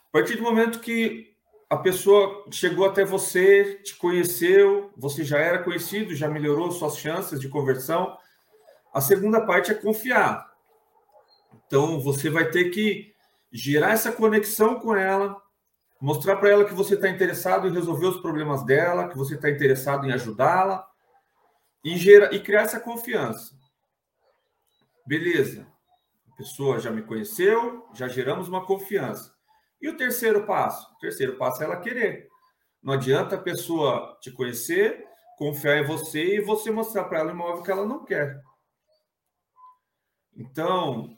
[0.08, 1.36] A partir do momento que
[1.70, 7.38] a pessoa chegou até você, te conheceu, você já era conhecido, já melhorou suas chances
[7.38, 8.18] de conversão.
[8.94, 10.48] A segunda parte é confiar.
[11.66, 13.12] Então, você vai ter que
[13.50, 15.36] gerar essa conexão com ela,
[16.00, 19.50] mostrar para ela que você está interessado em resolver os problemas dela, que você está
[19.50, 20.86] interessado em ajudá-la
[21.84, 23.56] e, gera, e criar essa confiança.
[25.04, 25.66] Beleza,
[26.32, 29.34] a pessoa já me conheceu, já geramos uma confiança.
[29.82, 30.88] E o terceiro passo?
[30.94, 32.28] O terceiro passo é ela querer.
[32.80, 35.04] Não adianta a pessoa te conhecer,
[35.36, 38.40] confiar em você e você mostrar para ela um imóvel que ela não quer.
[40.36, 41.16] Então,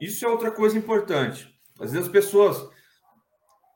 [0.00, 1.54] isso é outra coisa importante.
[1.80, 2.68] Às vezes as pessoas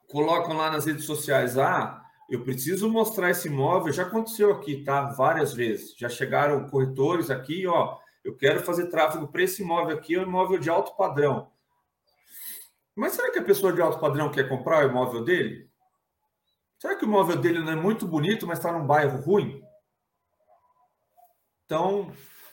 [0.09, 3.93] colocam lá nas redes sociais, ah, eu preciso mostrar esse imóvel.
[3.93, 5.03] Já aconteceu aqui, tá?
[5.03, 5.95] Várias vezes.
[5.97, 7.99] Já chegaram corretores aqui, ó.
[8.25, 11.51] Eu quero fazer tráfego para esse imóvel aqui, é um imóvel de alto padrão.
[12.95, 15.69] Mas será que a pessoa de alto padrão quer comprar o imóvel dele?
[16.79, 19.63] Será que o imóvel dele não é muito bonito, mas está num bairro ruim?
[21.65, 22.13] Então,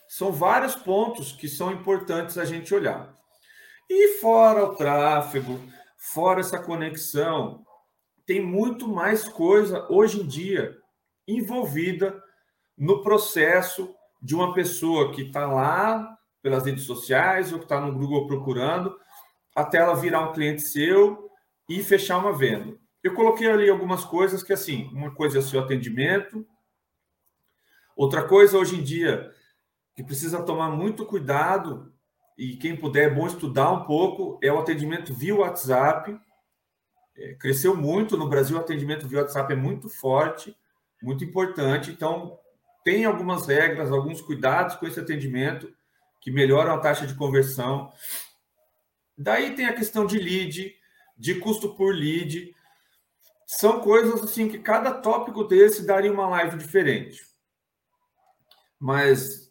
[0.09, 3.15] são vários pontos que são importantes a gente olhar.
[3.87, 5.61] E fora o tráfego,
[5.99, 7.63] fora essa conexão,
[8.25, 10.75] tem muito mais coisa hoje em dia
[11.27, 12.19] envolvida
[12.75, 17.93] no processo de uma pessoa que está lá pelas redes sociais ou que está no
[17.93, 18.97] Google procurando,
[19.55, 21.29] até ela virar um cliente seu
[21.69, 22.75] e fechar uma venda.
[23.03, 26.47] Eu coloquei ali algumas coisas que, assim, uma coisa é o seu atendimento,
[27.95, 29.31] outra coisa, hoje em dia,
[29.99, 31.93] que precisa tomar muito cuidado
[32.37, 36.17] e quem puder é bom estudar um pouco, é o atendimento via WhatsApp.
[37.17, 40.55] É, cresceu muito no Brasil, o atendimento via WhatsApp é muito forte,
[41.03, 41.91] muito importante.
[41.91, 42.39] Então,
[42.81, 45.69] tem algumas regras, alguns cuidados com esse atendimento
[46.21, 47.91] que melhoram a taxa de conversão.
[49.17, 50.77] Daí tem a questão de lead,
[51.17, 52.55] de custo por lead.
[53.45, 57.21] São coisas assim que cada tópico desse daria uma live diferente.
[58.79, 59.48] Mas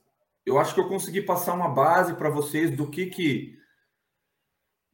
[0.48, 3.58] eu acho que eu consegui passar uma base para vocês do que que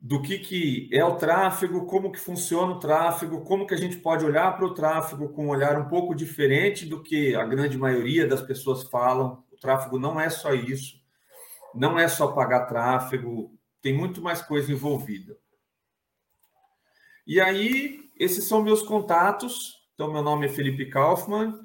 [0.05, 3.97] do que, que é o tráfego, como que funciona o tráfego, como que a gente
[3.97, 7.79] pode olhar para o tráfego com um olhar um pouco diferente do que a grande
[7.79, 9.43] maioria das pessoas falam.
[9.51, 11.01] O tráfego não é só isso,
[11.75, 13.51] não é só pagar tráfego,
[13.81, 15.39] tem muito mais coisa envolvida.
[17.27, 19.73] E aí, esses são meus contatos.
[19.95, 21.59] Então, meu nome é Felipe Kaufmann.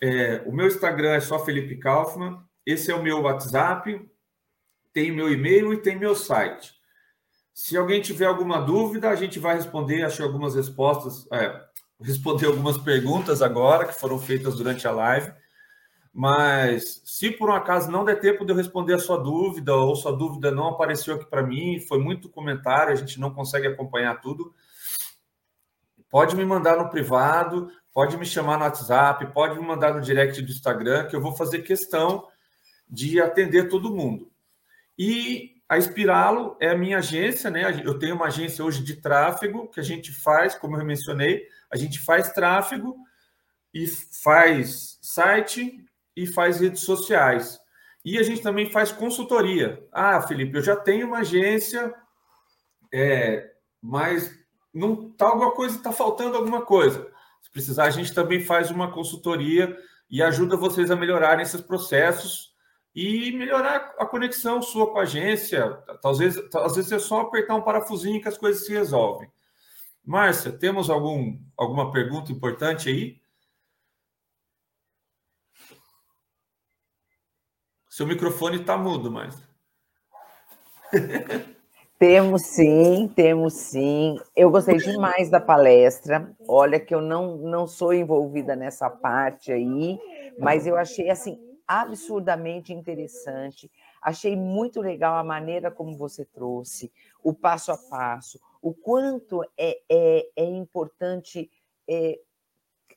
[0.00, 2.38] É, o meu Instagram é só Felipe Kaufmann.
[2.66, 4.08] Esse é o meu WhatsApp.
[4.92, 6.72] Tem meu e-mail e tem meu site.
[7.52, 10.04] Se alguém tiver alguma dúvida, a gente vai responder.
[10.04, 11.60] Achei algumas respostas, é,
[12.00, 15.32] responder algumas perguntas agora que foram feitas durante a live.
[16.12, 19.96] Mas se por um acaso não der tempo de eu responder a sua dúvida ou
[19.96, 24.20] sua dúvida não apareceu aqui para mim, foi muito comentário, a gente não consegue acompanhar
[24.20, 24.54] tudo,
[26.10, 30.42] pode me mandar no privado, pode me chamar no WhatsApp, pode me mandar no direct
[30.42, 32.28] do Instagram, que eu vou fazer questão
[32.92, 34.30] de atender todo mundo.
[34.98, 37.80] E a Espiralo é a minha agência, né?
[37.82, 41.76] Eu tenho uma agência hoje de tráfego que a gente faz, como eu mencionei, a
[41.78, 42.94] gente faz tráfego
[43.72, 45.82] e faz site
[46.14, 47.58] e faz redes sociais.
[48.04, 49.82] E a gente também faz consultoria.
[49.90, 51.94] Ah, Felipe, eu já tenho uma agência,
[52.92, 54.38] é, mas
[54.74, 57.10] não tá alguma coisa, está faltando alguma coisa.
[57.40, 59.74] Se precisar, a gente também faz uma consultoria
[60.10, 62.51] e ajuda vocês a melhorarem esses processos
[62.94, 65.70] e melhorar a conexão sua com a agência.
[66.02, 69.30] Talvez, às vezes é só apertar um parafusinho que as coisas se resolvem.
[70.04, 73.20] Márcia, temos algum, alguma pergunta importante aí?
[77.88, 79.46] Seu microfone está mudo, Márcia.
[81.98, 84.18] Temos sim, temos sim.
[84.34, 86.34] Eu gostei demais da palestra.
[86.48, 90.00] Olha que eu não, não sou envolvida nessa parte aí,
[90.36, 93.70] mas eu achei assim absurdamente interessante.
[94.00, 96.92] Achei muito legal a maneira como você trouxe,
[97.22, 101.50] o passo a passo, o quanto é, é, é importante
[101.88, 102.18] é,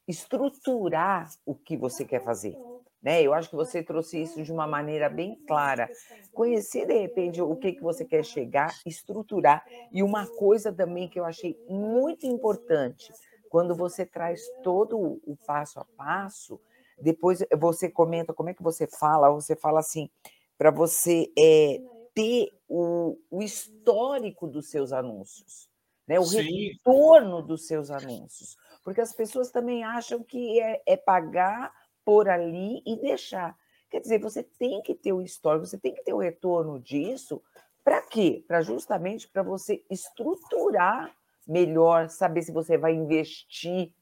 [0.08, 2.56] estruturar o que você quer fazer.
[3.02, 3.22] Né?
[3.22, 5.90] Eu acho que você trouxe isso de uma maneira bem clara.
[6.34, 9.64] Conhecer, de repente, o que, que você quer chegar, estruturar.
[9.92, 13.14] E uma coisa também que eu achei muito importante,
[13.48, 16.60] quando você traz todo o passo a passo,
[16.98, 20.10] depois você comenta como é que você fala, você fala assim,
[20.58, 21.82] para você é,
[22.14, 25.70] ter o, o, histórico dos seus anúncios,
[26.08, 26.20] né?
[26.20, 26.70] o Sim.
[26.70, 28.58] retorno dos seus anúncios.
[28.84, 31.74] Porque as pessoas também acham que é, é pagar
[32.06, 33.58] por ali e deixar.
[33.90, 37.42] Quer dizer, você tem que ter o histórico, você tem que ter o retorno disso.
[37.84, 38.44] Para quê?
[38.48, 41.16] Para justamente para você estruturar
[41.48, 43.94] melhor, saber se você vai investir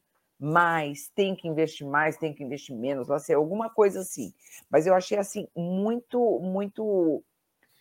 [0.43, 4.33] mais, tem que investir mais, tem que investir menos, sei, alguma coisa assim.
[4.69, 7.23] Mas eu achei assim muito, muito,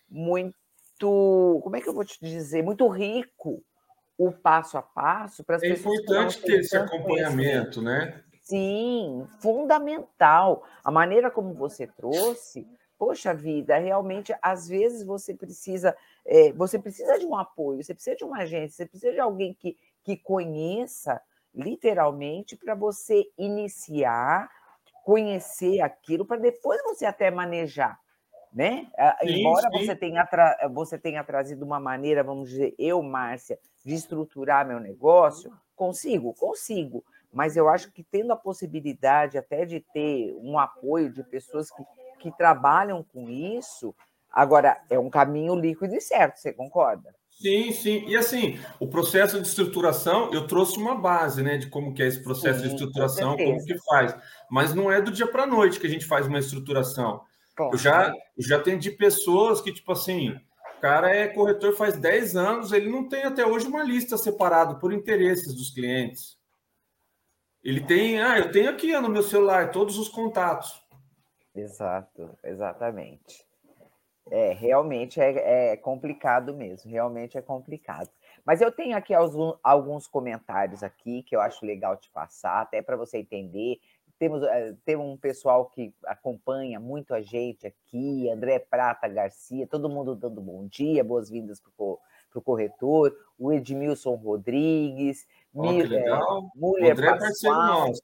[0.09, 3.61] muito, como é que eu vou te dizer, muito rico
[4.17, 5.97] o passo a passo para as é pessoas.
[5.97, 8.23] É importante ter esse acompanhamento, né?
[8.41, 10.63] Sim, fundamental.
[10.85, 12.65] A maneira como você trouxe,
[12.97, 15.93] poxa vida, realmente às vezes você precisa,
[16.25, 19.53] é, você precisa de um apoio, você precisa de uma agência, você precisa de alguém
[19.53, 21.21] que, que conheça
[21.53, 24.49] literalmente, para você iniciar,
[25.03, 27.99] conhecer aquilo, para depois você até manejar.
[28.51, 28.87] Né?
[29.21, 29.85] Sim, Embora sim.
[29.85, 30.69] Você, tenha tra...
[30.71, 37.03] você tenha trazido uma maneira, vamos dizer, eu, Márcia, de estruturar meu negócio, consigo, consigo.
[37.31, 41.83] Mas eu acho que tendo a possibilidade até de ter um apoio de pessoas que,
[42.19, 43.95] que trabalham com isso,
[44.31, 47.13] agora é um caminho líquido e certo, você concorda?
[47.41, 48.05] Sim, sim.
[48.07, 52.07] E assim, o processo de estruturação, eu trouxe uma base, né, de como que é
[52.07, 54.15] esse processo sim, de estruturação, com como que faz.
[54.49, 57.21] Mas não é do dia para a noite que a gente faz uma estruturação.
[57.55, 57.73] Claro.
[57.73, 60.29] Eu já, eu já atendi pessoas que, tipo assim,
[60.77, 64.75] o cara é corretor faz 10 anos, ele não tem até hoje uma lista separada
[64.75, 66.37] por interesses dos clientes.
[67.63, 70.81] Ele tem, ah, eu tenho aqui no meu celular todos os contatos.
[71.55, 73.45] Exato, exatamente.
[74.31, 78.09] É, realmente é, é, complicado mesmo, realmente é complicado.
[78.45, 82.81] Mas eu tenho aqui alguns, alguns comentários aqui que eu acho legal te passar, até
[82.81, 83.79] para você entender.
[84.19, 89.89] Temos, eh, tem um pessoal que acompanha muito a gente aqui, André Prata Garcia, todo
[89.89, 96.39] mundo dando bom dia, boas-vindas para o corretor, o Edmilson Rodrigues, oh, legal.
[96.39, 98.01] É, Mulher André é parceiro nosso.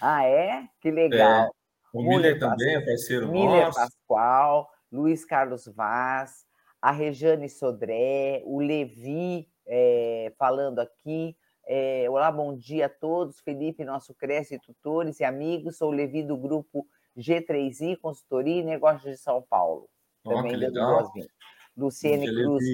[0.00, 0.68] Ah, é?
[0.80, 1.46] Que legal.
[1.46, 1.48] É.
[1.92, 3.78] O Miller também é parceiro Miller nosso.
[3.78, 4.70] Pascoal.
[4.90, 6.46] Luiz Carlos Vaz,
[6.80, 11.36] a Rejane Sodré, o Levi é, falando aqui.
[11.66, 13.40] É, Olá, bom dia a todos.
[13.40, 15.76] Felipe, nosso Cresce Tutores e amigos.
[15.76, 16.86] Sou Levi do grupo
[17.16, 19.88] G3I, Consultoria e Negócios de São Paulo.
[20.24, 21.30] Oh, Também dando boas-vindas.
[21.76, 22.64] Luciene Cruz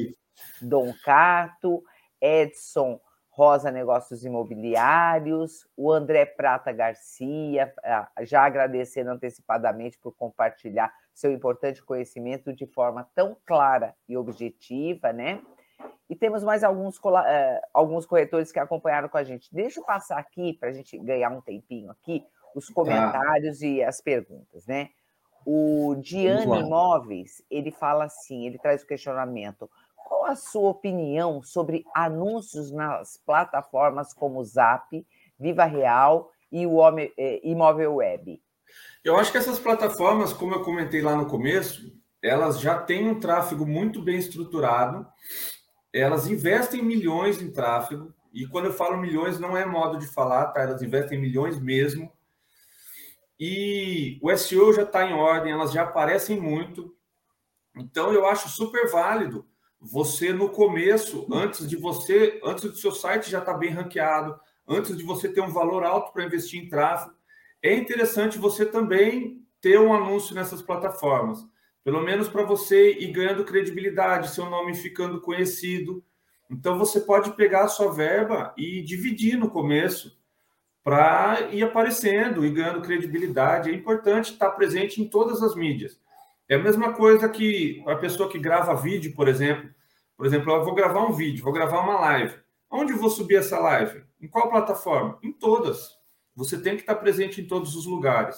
[0.62, 1.82] Dom Cato,
[2.20, 3.00] Edson
[3.34, 11.82] Rosa Negócios Imobiliários, o André Prata Garcia, ah, já agradecendo antecipadamente por compartilhar seu importante
[11.82, 15.42] conhecimento de forma tão clara e objetiva, né?
[16.08, 19.52] E temos mais alguns, uh, alguns corretores que acompanharam com a gente.
[19.52, 22.24] Deixa eu passar aqui para a gente ganhar um tempinho aqui,
[22.54, 22.72] os tá.
[22.72, 23.66] comentários tá.
[23.66, 24.90] e as perguntas, né?
[25.44, 29.68] O Diane Imóveis, ele fala assim, ele traz o questionamento.
[30.04, 35.04] Qual a sua opinião sobre anúncios nas plataformas como Zap,
[35.38, 38.40] Viva Real e o eh, Imóvel Web?
[39.02, 41.90] Eu acho que essas plataformas, como eu comentei lá no começo,
[42.22, 45.06] elas já têm um tráfego muito bem estruturado,
[45.90, 50.46] elas investem milhões em tráfego, e quando eu falo milhões, não é modo de falar,
[50.48, 50.60] tá?
[50.60, 52.12] Elas investem milhões mesmo.
[53.40, 56.94] E o SEO já está em ordem, elas já aparecem muito.
[57.76, 59.46] Então eu acho super válido
[59.84, 64.34] você no começo, antes de você, antes do seu site já estar tá bem ranqueado,
[64.66, 67.14] antes de você ter um valor alto para investir em tráfego,
[67.62, 71.38] é interessante você também ter um anúncio nessas plataformas,
[71.82, 76.02] pelo menos para você ir ganhando credibilidade, seu nome ficando conhecido.
[76.50, 80.18] Então você pode pegar a sua verba e dividir no começo
[80.82, 83.70] para ir aparecendo e ganhando credibilidade.
[83.70, 85.98] É importante estar presente em todas as mídias.
[86.48, 89.73] É a mesma coisa que a pessoa que grava vídeo, por exemplo.
[90.16, 92.38] Por exemplo, eu vou gravar um vídeo, vou gravar uma live.
[92.70, 94.04] Onde eu vou subir essa live?
[94.20, 95.18] Em qual plataforma?
[95.22, 95.98] Em todas.
[96.34, 98.36] Você tem que estar presente em todos os lugares.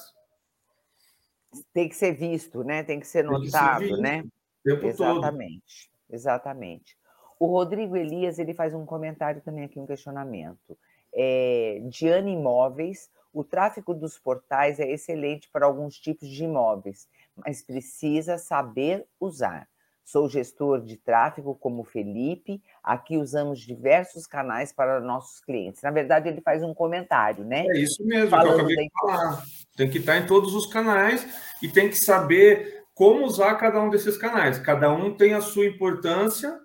[1.73, 2.83] Tem que ser visto, né?
[2.83, 4.21] Tem que ser notado, que ser né?
[4.21, 6.15] O tempo exatamente, todo.
[6.15, 6.99] exatamente.
[7.39, 10.77] O Rodrigo Elias ele faz um comentário também aqui, um questionamento.
[11.15, 17.63] É, Diane Imóveis, o tráfego dos portais é excelente para alguns tipos de imóveis, mas
[17.63, 19.69] precisa saber usar.
[20.07, 22.63] Sou gestor de tráfego como Felipe.
[22.81, 25.83] Aqui usamos diversos canais para nossos clientes.
[25.83, 27.67] Na verdade, ele faz um comentário, né?
[27.67, 29.43] É isso mesmo, Falando que eu acabei de falar.
[29.77, 31.27] Tem que estar em todos os canais
[31.61, 34.61] e tem que saber como usar cada um desses canais.
[34.61, 36.57] Cada um tem a sua importância,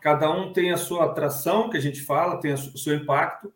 [0.00, 3.52] cada um tem a sua atração, que a gente fala, tem o seu impacto.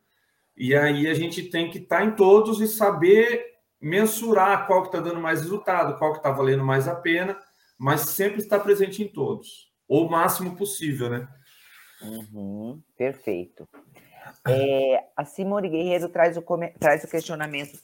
[0.55, 5.01] E aí a gente tem que estar em todos e saber mensurar qual que está
[5.01, 7.39] dando mais resultado, qual que está valendo mais a pena,
[7.79, 11.29] mas sempre estar presente em todos, ou o máximo possível, né?
[12.03, 13.69] Uhum, perfeito.
[14.47, 16.45] É, a Simone Guerreiro traz o,
[16.79, 17.79] traz o questionamento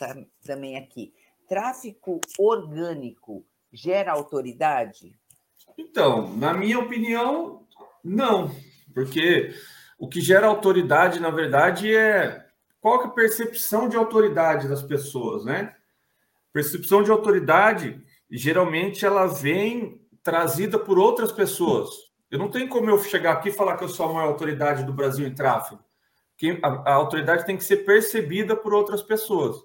[0.45, 1.12] também aqui.
[1.49, 5.18] Tráfico orgânico gera autoridade?
[5.76, 7.66] Então, na minha opinião,
[8.05, 8.55] não,
[8.95, 9.55] porque
[9.99, 12.47] o que gera autoridade, na verdade, é
[12.80, 15.74] qual é a percepção de autoridade das pessoas, né?
[16.53, 21.91] Percepção de autoridade, geralmente, ela vem trazida por outras pessoas.
[22.31, 24.85] Eu não tenho como eu chegar aqui e falar que eu sou a maior autoridade
[24.85, 25.83] do Brasil em tráfego.
[26.62, 29.57] A, a autoridade tem que ser percebida por outras pessoas.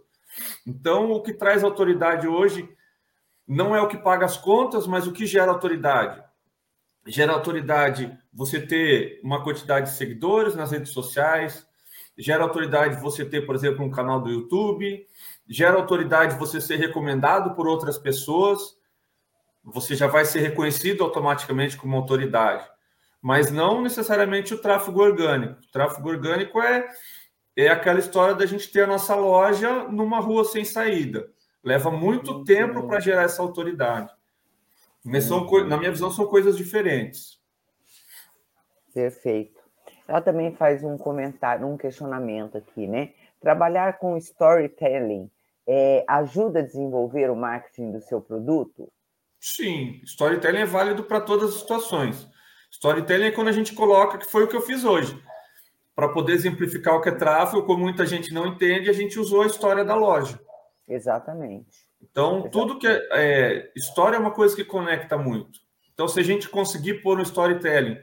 [0.66, 2.68] Então, o que traz autoridade hoje
[3.48, 6.22] não é o que paga as contas, mas o que gera autoridade.
[7.08, 11.66] Gera autoridade você ter uma quantidade de seguidores nas redes sociais,
[12.18, 15.06] gera autoridade você ter, por exemplo, um canal do YouTube,
[15.48, 18.78] gera autoridade você ser recomendado por outras pessoas,
[19.64, 22.68] você já vai ser reconhecido automaticamente como autoridade,
[23.22, 25.60] mas não necessariamente o tráfego orgânico.
[25.62, 26.88] O tráfego orgânico é,
[27.56, 31.28] é aquela história da gente ter a nossa loja numa rua sem saída.
[31.64, 34.12] Leva muito tempo para gerar essa autoridade.
[35.04, 37.40] Mas são, na minha visão, são coisas diferentes.
[38.94, 39.60] Perfeito.
[40.08, 43.14] Ela também faz um comentário, um questionamento aqui, né?
[43.42, 45.30] Trabalhar com storytelling
[45.68, 48.92] é, ajuda a desenvolver o marketing do seu produto?
[49.40, 52.28] Sim, storytelling é válido para todas as situações.
[52.72, 55.18] Storytelling é quando a gente coloca, que foi o que eu fiz hoje.
[55.96, 59.44] Para poder exemplificar o que é tráfego, como muita gente não entende, a gente usou
[59.44, 60.40] a história da loja.
[60.88, 61.88] Exatamente.
[62.02, 62.52] Então, Exatamente.
[62.52, 65.60] tudo que é, é, História é uma coisa que conecta muito.
[65.94, 67.98] Então, se a gente conseguir pôr um storytelling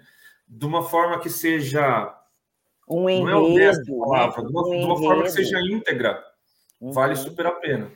[0.48, 2.14] de uma forma que seja.
[2.88, 3.30] Um enredo.
[3.30, 4.48] Não é palavra, né?
[4.48, 6.22] de uma, um de uma forma que seja íntegra,
[6.82, 6.92] uhum.
[6.92, 7.90] vale super a pena.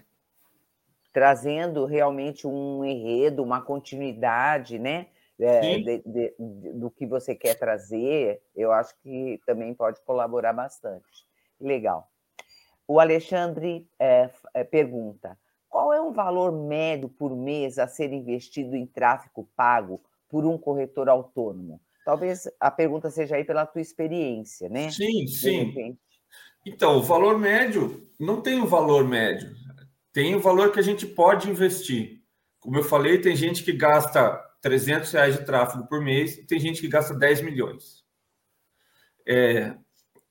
[1.13, 5.09] Trazendo realmente um enredo, uma continuidade, né?
[5.39, 10.55] É, de, de, de, do que você quer trazer, eu acho que também pode colaborar
[10.55, 11.27] bastante.
[11.61, 12.11] Legal.
[12.89, 18.75] O Alexandre é, é, pergunta: qual é o valor médio por mês a ser investido
[18.75, 21.81] em tráfego pago por um corretor autônomo?
[22.07, 24.93] talvez a pergunta seja aí pela tua experiência, né?
[24.93, 25.99] Sim, sim.
[26.67, 29.55] Então, o valor médio não tem o um valor médio,
[30.13, 32.21] tem o valor que a gente pode investir.
[32.59, 36.81] Como eu falei, tem gente que gasta 300 reais de tráfego por mês, tem gente
[36.81, 38.05] que gasta 10 milhões.
[39.25, 39.77] É,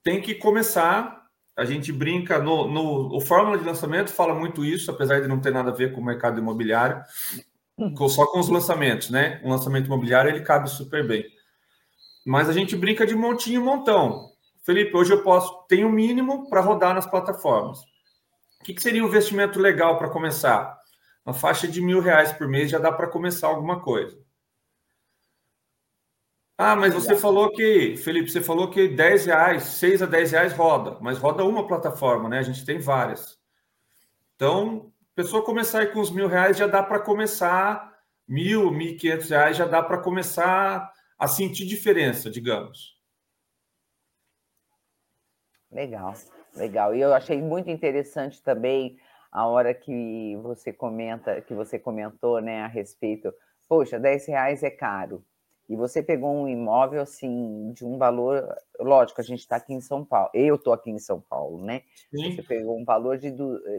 [0.03, 1.23] tem que começar.
[1.55, 5.39] A gente brinca no, no o fórmula de lançamento fala muito isso, apesar de não
[5.39, 7.01] ter nada a ver com o mercado imobiliário,
[8.09, 9.39] só com os lançamentos, né?
[9.41, 11.25] Um lançamento imobiliário ele cabe super bem.
[12.25, 14.34] Mas a gente brinca de montinho e montão.
[14.65, 17.81] Felipe, hoje eu posso, tenho o mínimo para rodar nas plataformas.
[18.59, 20.75] O que, que seria um investimento legal para começar?
[21.23, 24.17] Uma faixa de mil reais por mês já dá para começar alguma coisa.
[26.57, 30.53] Ah, mas você falou que, Felipe, você falou que 10 reais, 6 a 10 reais
[30.53, 32.39] roda, mas roda uma plataforma, né?
[32.39, 33.37] A gente tem várias.
[34.35, 37.93] Então, a pessoa começar aí com os mil reais já dá para começar,
[38.27, 42.94] mil, mil e quinhentos reais já dá para começar a sentir diferença, digamos.
[45.75, 46.13] Legal,
[46.55, 46.95] legal.
[46.95, 48.97] E eu achei muito interessante também
[49.29, 53.33] a hora que você comenta, que você comentou, né, a respeito,
[53.67, 55.21] poxa, 10 reais é caro
[55.67, 58.47] e você pegou um imóvel assim de um valor,
[58.79, 61.81] lógico, a gente está aqui em São Paulo, eu estou aqui em São Paulo, né?
[62.15, 62.35] Sim.
[62.35, 63.31] Você pegou um valor de,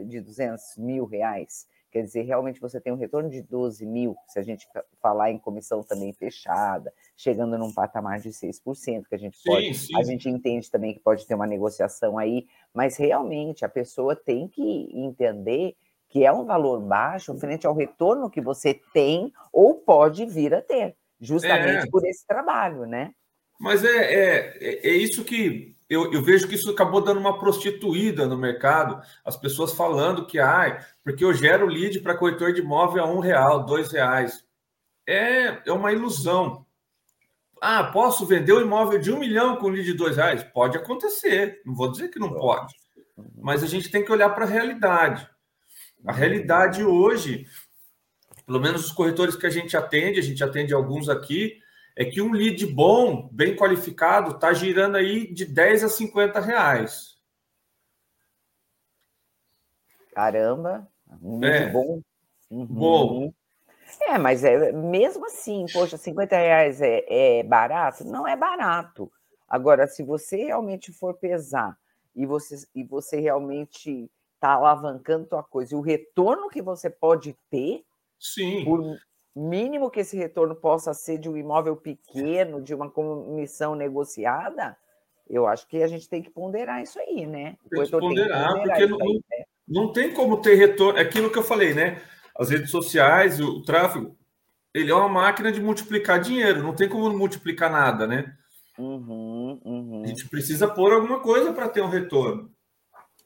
[0.05, 1.65] de 200 mil reais,
[1.97, 4.67] quer dizer, realmente você tem um retorno de 12 mil, se a gente
[5.01, 9.87] falar em comissão também fechada, chegando num patamar de 6%, que a gente pode, sim,
[9.87, 9.99] sim.
[9.99, 14.47] a gente entende também que pode ter uma negociação aí, mas realmente a pessoa tem
[14.47, 15.75] que entender
[16.07, 20.61] que é um valor baixo frente ao retorno que você tem ou pode vir a
[20.61, 21.89] ter justamente é.
[21.89, 23.11] por esse trabalho, né?
[23.59, 24.13] Mas é,
[24.59, 29.01] é, é isso que eu, eu, vejo que isso acabou dando uma prostituída no mercado.
[29.23, 33.19] As pessoas falando que, ai, porque eu gero lead para corretor de imóvel a um
[33.19, 34.45] real, dois reais.
[35.05, 36.65] É, é uma ilusão.
[37.61, 40.43] Ah, posso vender o um imóvel de um milhão com lead de dois reais?
[40.43, 42.75] Pode acontecer, não vou dizer que não pode.
[43.35, 45.27] Mas a gente tem que olhar para a realidade.
[46.05, 47.47] A realidade hoje
[48.47, 51.59] pelo menos os corretores que a gente atende, a gente atende alguns aqui,
[51.97, 57.17] é que um lead bom, bem qualificado, está girando aí de 10 a 50 reais.
[60.13, 60.87] Caramba,
[61.19, 61.69] um lead é.
[61.71, 62.01] bom.
[62.51, 62.65] Uhum.
[62.67, 63.33] Bom.
[64.01, 67.03] É, mas é, mesmo assim, poxa, 50 reais é,
[67.39, 68.05] é barato?
[68.05, 69.11] Não é barato.
[69.49, 71.75] Agora, se você realmente for pesar
[72.15, 77.35] e você, e você realmente está alavancando tua coisa, e o retorno que você pode
[77.49, 77.83] ter
[78.19, 78.65] Sim.
[78.65, 78.99] Por
[79.37, 84.75] mínimo que esse retorno possa ser de um imóvel pequeno, de uma comissão negociada,
[85.29, 87.57] eu acho que a gente tem que ponderar isso aí, né?
[87.69, 89.45] Tem que ponderar, tem que ponderar porque não, aí, né?
[89.67, 90.97] não tem como ter retorno.
[90.97, 92.01] É aquilo que eu falei, né?
[92.35, 94.17] As redes sociais, o tráfego,
[94.73, 98.33] ele é uma máquina de multiplicar dinheiro, não tem como multiplicar nada, né?
[98.77, 100.03] Uhum, uhum.
[100.03, 102.51] A gente precisa pôr alguma coisa para ter um retorno.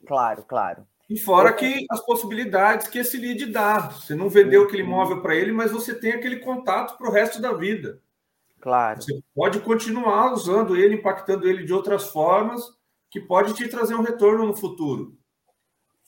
[0.05, 0.87] Claro, claro.
[1.11, 3.89] E fora que as possibilidades que esse lead dá.
[3.89, 7.41] Você não vendeu aquele imóvel para ele, mas você tem aquele contato para o resto
[7.41, 8.01] da vida.
[8.61, 9.01] Claro.
[9.01, 12.63] Você pode continuar usando ele, impactando ele de outras formas,
[13.09, 15.17] que pode te trazer um retorno no futuro.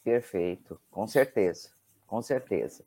[0.06, 1.72] Perfeito, com certeza,
[2.08, 2.86] com certeza.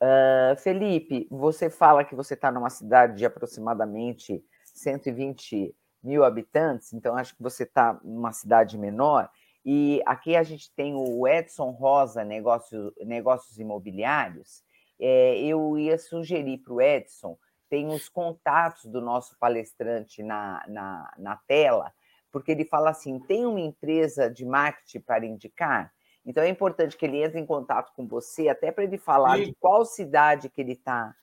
[0.00, 4.42] Uh, Felipe, você fala que você está numa cidade de aproximadamente
[4.72, 9.28] 120 mil habitantes, então acho que você está numa cidade menor.
[9.64, 14.62] E aqui a gente tem o Edson Rosa, Negócios, Negócios Imobiliários.
[14.98, 17.38] É, eu ia sugerir para o Edson,
[17.68, 21.92] tem os contatos do nosso palestrante na, na, na tela,
[22.32, 25.92] porque ele fala assim: tem uma empresa de marketing para indicar?
[26.24, 29.44] Então é importante que ele entre em contato com você, até para ele falar Sim.
[29.46, 31.14] de qual cidade que ele está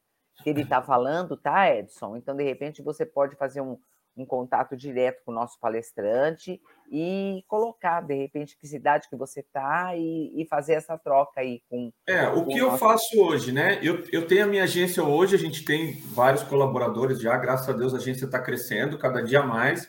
[0.43, 2.15] que ele está falando, tá, Edson?
[2.15, 3.79] Então, de repente, você pode fazer um,
[4.17, 6.59] um contato direto com o nosso palestrante
[6.91, 11.61] e colocar, de repente, que cidade que você está e, e, fazer essa troca aí
[11.69, 11.91] com.
[12.07, 12.79] É, o que eu nosso...
[12.79, 13.79] faço hoje, né?
[13.83, 17.73] Eu, eu tenho a minha agência hoje, a gente tem vários colaboradores já, graças a
[17.73, 19.85] Deus a agência está crescendo cada dia mais.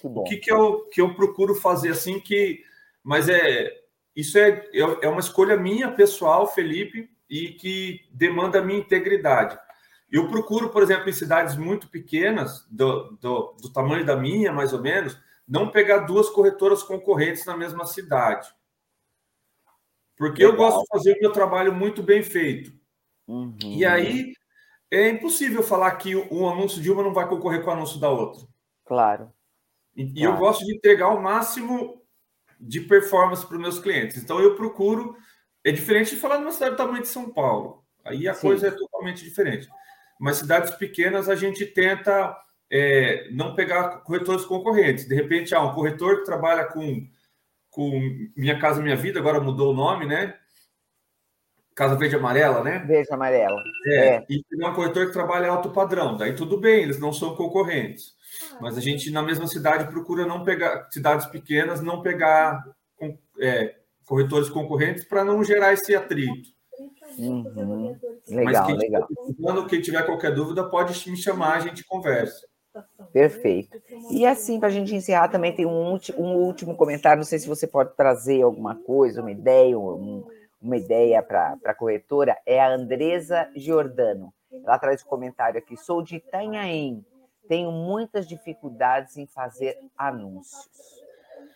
[0.00, 2.62] Que o que, que, eu, que eu procuro fazer assim que.
[3.02, 3.72] Mas é.
[4.16, 9.56] Isso é, é, é uma escolha minha, pessoal, Felipe, e que demanda a minha integridade.
[10.10, 14.72] Eu procuro, por exemplo, em cidades muito pequenas, do, do, do tamanho da minha, mais
[14.72, 18.48] ou menos, não pegar duas corretoras concorrentes na mesma cidade.
[20.16, 20.52] Porque Legal.
[20.52, 22.72] eu gosto de fazer o meu trabalho muito bem feito.
[23.26, 23.56] Uhum.
[23.62, 24.32] E aí
[24.90, 28.10] é impossível falar que o anúncio de uma não vai concorrer com o anúncio da
[28.10, 28.46] outra.
[28.84, 29.32] Claro.
[29.94, 30.34] E, claro.
[30.34, 32.02] eu gosto de entregar o máximo
[32.58, 34.16] de performance para os meus clientes.
[34.16, 35.16] Então eu procuro.
[35.64, 37.84] É diferente de falar numa cidade do tamanho de São Paulo.
[38.04, 38.48] Aí a Sim.
[38.48, 39.68] coisa é totalmente diferente.
[40.18, 42.36] Mas cidades pequenas a gente tenta
[42.70, 45.06] é, não pegar corretores concorrentes.
[45.06, 47.06] De repente, ah, um corretor que trabalha com,
[47.70, 50.34] com Minha Casa Minha Vida, agora mudou o nome, né?
[51.74, 52.80] Casa Verde Amarela, né?
[52.80, 53.62] Verde Amarela.
[53.86, 54.26] É, é.
[54.28, 58.16] E tem um corretor que trabalha alto padrão, daí tudo bem, eles não são concorrentes.
[58.60, 62.64] Mas a gente, na mesma cidade, procura não pegar, cidades pequenas, não pegar
[63.40, 66.50] é, corretores concorrentes para não gerar esse atrito.
[67.16, 67.96] Uhum.
[68.28, 69.06] Legal, Mas quem legal.
[69.06, 72.46] Tiver, quem tiver qualquer dúvida, pode me chamar, a gente conversa.
[73.12, 73.80] Perfeito.
[74.10, 77.18] E assim, para a gente encerrar, também tem um, um, último comentário.
[77.18, 80.24] Não sei se você pode trazer alguma coisa, uma ideia, um,
[80.60, 82.36] uma ideia para a corretora.
[82.46, 84.32] É a Andresa Giordano.
[84.52, 85.76] Ela traz um comentário aqui.
[85.76, 87.04] Sou de Itanhaém.
[87.48, 90.97] Tenho muitas dificuldades em fazer anúncios.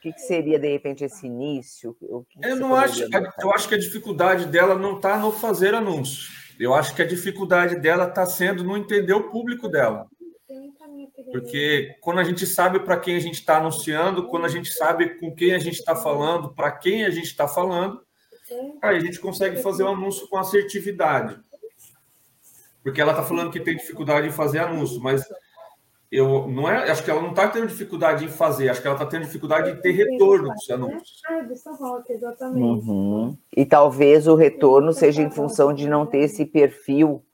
[0.02, 1.96] O que, que seria, de repente, esse início?
[2.42, 3.04] eu não acho.
[3.40, 6.28] Eu acho que a dificuldade dela não está no fazer anúncios.
[6.58, 10.08] Eu acho que a dificuldade dela está sendo no entender o público dela.
[11.30, 15.20] Porque quando a gente sabe para quem a gente está anunciando, quando a gente sabe
[15.20, 18.02] com quem a gente está falando, para quem a gente está falando,
[18.82, 21.38] aí a gente consegue fazer o um anúncio com assertividade.
[22.82, 25.22] Porque ela está falando que tem dificuldade em fazer anúncio, mas
[26.12, 28.96] eu não é, acho que ela não está tendo dificuldade em fazer, acho que ela
[28.96, 31.22] está tendo dificuldade em ter retorno dos anúncios.
[32.54, 33.34] Uhum.
[33.56, 37.24] E talvez o retorno seja em função de não ter esse perfil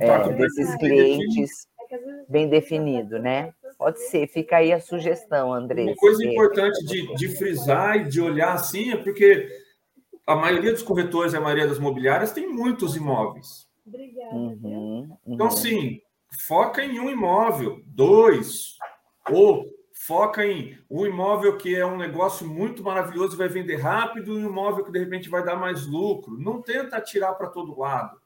[0.00, 1.66] tá é, desses clientes
[2.28, 3.54] bem definido, né?
[3.78, 5.84] Pode ser, fica aí a sugestão, André.
[5.84, 9.48] Uma coisa importante de, de frisar e de olhar assim é porque
[10.26, 13.66] a maioria dos corretores e a maioria das mobiliárias tem muitos imóveis.
[13.86, 14.34] Obrigada.
[14.34, 15.34] Uhum, uhum.
[15.34, 16.00] Então, sim,
[16.46, 18.76] foca em um imóvel, dois,
[19.30, 19.66] ou
[20.06, 24.44] foca em um imóvel que é um negócio muito maravilhoso e vai vender rápido e
[24.44, 26.38] um imóvel que de repente vai dar mais lucro.
[26.38, 28.20] Não tenta atirar para todo lado.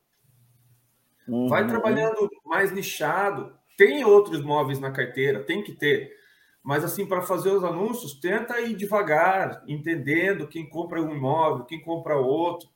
[1.28, 1.48] Uhum.
[1.48, 3.54] Vai trabalhando mais nichado.
[3.76, 6.12] Tem outros imóveis na carteira, tem que ter.
[6.62, 11.80] Mas assim, para fazer os anúncios, tenta ir devagar, entendendo quem compra um imóvel, quem
[11.80, 12.68] compra outro,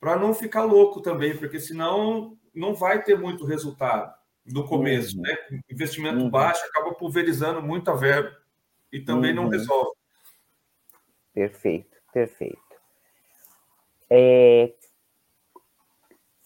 [0.00, 4.12] para não ficar louco também, porque senão não vai ter muito resultado
[4.46, 5.22] no começo, uhum.
[5.22, 5.36] né?
[5.70, 6.30] Investimento uhum.
[6.30, 8.36] baixo acaba pulverizando muita verba
[8.92, 9.44] e também uhum.
[9.44, 9.92] não resolve.
[11.32, 12.62] Perfeito, perfeito.
[14.10, 14.72] É...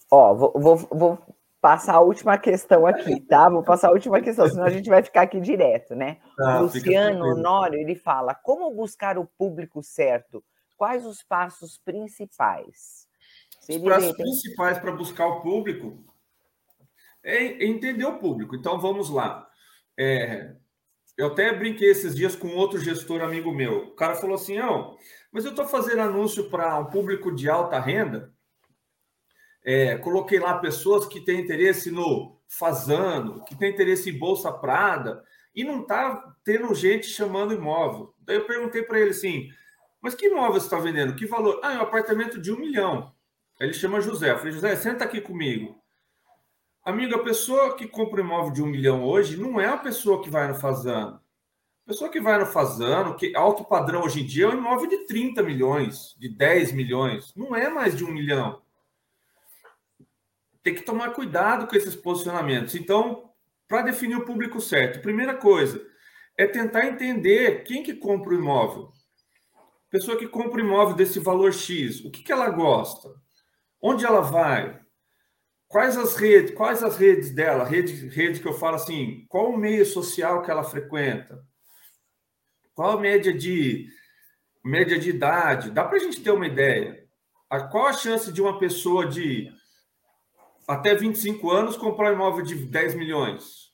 [0.09, 3.49] Ó, vou, vou, vou, passar a última questão aqui, tá?
[3.49, 6.17] Vou passar a última questão, senão a gente vai ficar aqui direto, né?
[6.39, 10.43] Ah, Luciano Honório, ele fala, como buscar o público certo?
[10.77, 13.07] Quais os passos principais?
[13.67, 16.08] Os passos principais para buscar o público
[17.23, 18.55] é entender o público.
[18.55, 19.47] Então, vamos lá.
[19.97, 20.55] É,
[21.17, 23.87] eu até brinquei esses dias com outro gestor amigo meu.
[23.87, 24.97] O cara falou assim: oh,
[25.31, 28.33] mas eu estou fazendo anúncio para um público de alta renda.
[29.63, 35.23] É, coloquei lá pessoas que têm interesse no Fazano, que têm interesse em Bolsa Prada,
[35.53, 38.13] e não está tendo gente chamando imóvel.
[38.19, 39.49] Daí eu perguntei para ele assim:
[40.01, 41.15] mas que imóvel você está vendendo?
[41.15, 41.59] Que valor?
[41.63, 43.13] Ah, é um apartamento de um milhão.
[43.59, 44.31] Ele chama José.
[44.31, 45.78] Eu falei, José, senta aqui comigo.
[46.83, 50.23] Amigo, a pessoa que compra um imóvel de um milhão hoje não é a pessoa
[50.23, 51.21] que vai no Fazano.
[51.85, 54.87] A pessoa que vai no Fazano, que alto padrão hoje em dia, é um imóvel
[54.87, 57.33] de 30 milhões, de 10 milhões.
[57.35, 58.61] Não é mais de um milhão.
[60.63, 62.75] Tem que tomar cuidado com esses posicionamentos.
[62.75, 63.29] Então,
[63.67, 65.85] para definir o público certo, primeira coisa
[66.37, 68.89] é tentar entender quem que compra o imóvel.
[69.89, 73.09] Pessoa que compra o imóvel desse valor X, o que, que ela gosta?
[73.81, 74.79] Onde ela vai?
[75.69, 77.63] Quais as redes, quais as redes dela?
[77.63, 81.45] Rede, rede que eu falo assim, qual o meio social que ela frequenta?
[82.73, 83.87] Qual a média de
[84.65, 85.69] média de idade?
[85.69, 87.07] Dá para a gente ter uma ideia.
[87.47, 89.53] A, qual a chance de uma pessoa de
[90.67, 93.71] até 25 anos comprar um imóvel de 10 milhões?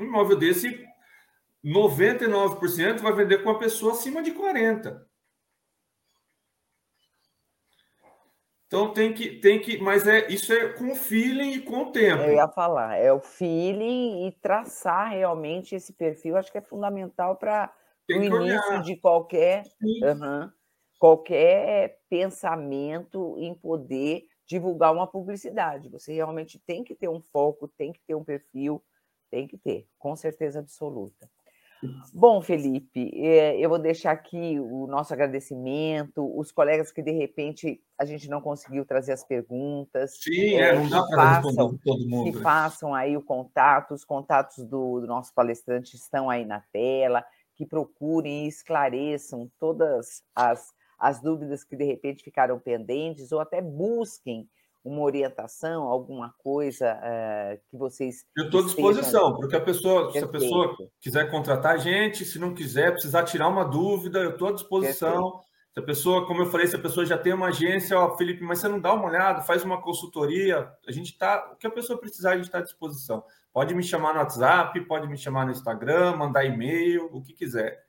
[0.00, 0.84] Um imóvel desse,
[1.64, 5.08] 99% vai vender com uma pessoa acima de 40.
[8.70, 11.90] Então tem que, tem que, mas é isso é com o feeling e com o
[11.90, 12.22] tempo.
[12.22, 17.34] Eu ia falar, é o feeling e traçar realmente esse perfil, acho que é fundamental
[17.34, 17.74] para
[18.08, 18.82] o início olhar.
[18.84, 19.64] de qualquer,
[21.00, 25.88] qualquer pensamento em poder divulgar uma publicidade.
[25.88, 28.80] Você realmente tem que ter um foco, tem que ter um perfil,
[29.32, 31.28] tem que ter, com certeza absoluta.
[32.12, 37.80] Bom, Felipe, eh, eu vou deixar aqui o nosso agradecimento, os colegas que de repente
[37.98, 40.18] a gente não conseguiu trazer as perguntas.
[40.20, 42.32] Sim, é, não dá para responder todo mundo.
[42.32, 47.24] Que façam aí o contato, os contatos do, do nosso palestrante estão aí na tela,
[47.54, 53.62] que procurem e esclareçam todas as, as dúvidas que de repente ficaram pendentes, ou até
[53.62, 54.48] busquem
[54.84, 58.24] uma orientação, alguma coisa uh, que vocês.
[58.36, 60.18] Eu estou à disposição, porque a pessoa, Perfeito.
[60.18, 64.30] se a pessoa quiser contratar a gente, se não quiser, precisar tirar uma dúvida, eu
[64.30, 65.32] estou à disposição.
[65.32, 65.50] Perfeito.
[65.72, 68.42] Se a pessoa, como eu falei, se a pessoa já tem uma agência, ó, Felipe,
[68.42, 71.70] mas você não dá uma olhada, faz uma consultoria, a gente está, o que a
[71.70, 73.22] pessoa precisar, a gente está à disposição.
[73.52, 77.84] Pode me chamar no WhatsApp, pode me chamar no Instagram, mandar e-mail, o que quiser.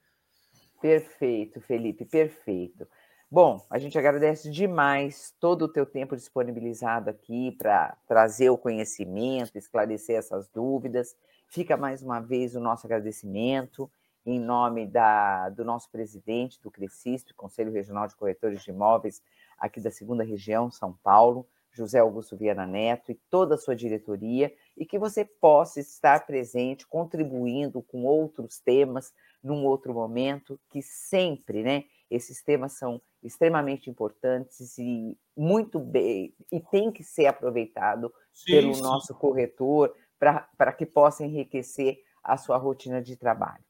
[0.79, 2.87] Perfeito, Felipe, perfeito.
[3.33, 9.57] Bom, a gente agradece demais todo o teu tempo disponibilizado aqui para trazer o conhecimento,
[9.57, 11.15] esclarecer essas dúvidas.
[11.47, 13.89] Fica mais uma vez o nosso agradecimento
[14.25, 19.21] em nome da, do nosso presidente do Crescisto, Conselho Regional de Corretores de Imóveis,
[19.57, 24.53] aqui da segunda região, São Paulo, José Augusto Viana Neto e toda a sua diretoria,
[24.75, 31.63] e que você possa estar presente, contribuindo com outros temas num outro momento, que sempre,
[31.63, 31.85] né?
[32.11, 38.73] Esses temas são extremamente importantes e muito bem, e tem que ser aproveitado sim, pelo
[38.73, 38.81] sim.
[38.81, 43.63] nosso corretor para que possa enriquecer a sua rotina de trabalho.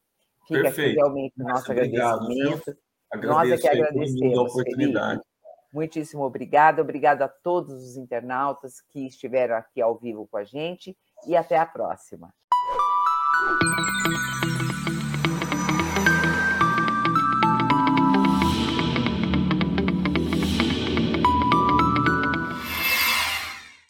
[0.47, 0.89] Fica Perfeito.
[0.89, 2.77] aqui realmente o nosso Obrigado, agradecimento.
[3.23, 5.21] Nós é que agradecemos, Felipe.
[5.71, 6.79] Muitíssimo obrigado.
[6.79, 10.97] Obrigado a todos os internautas que estiveram aqui ao vivo com a gente
[11.27, 12.33] e até a próxima.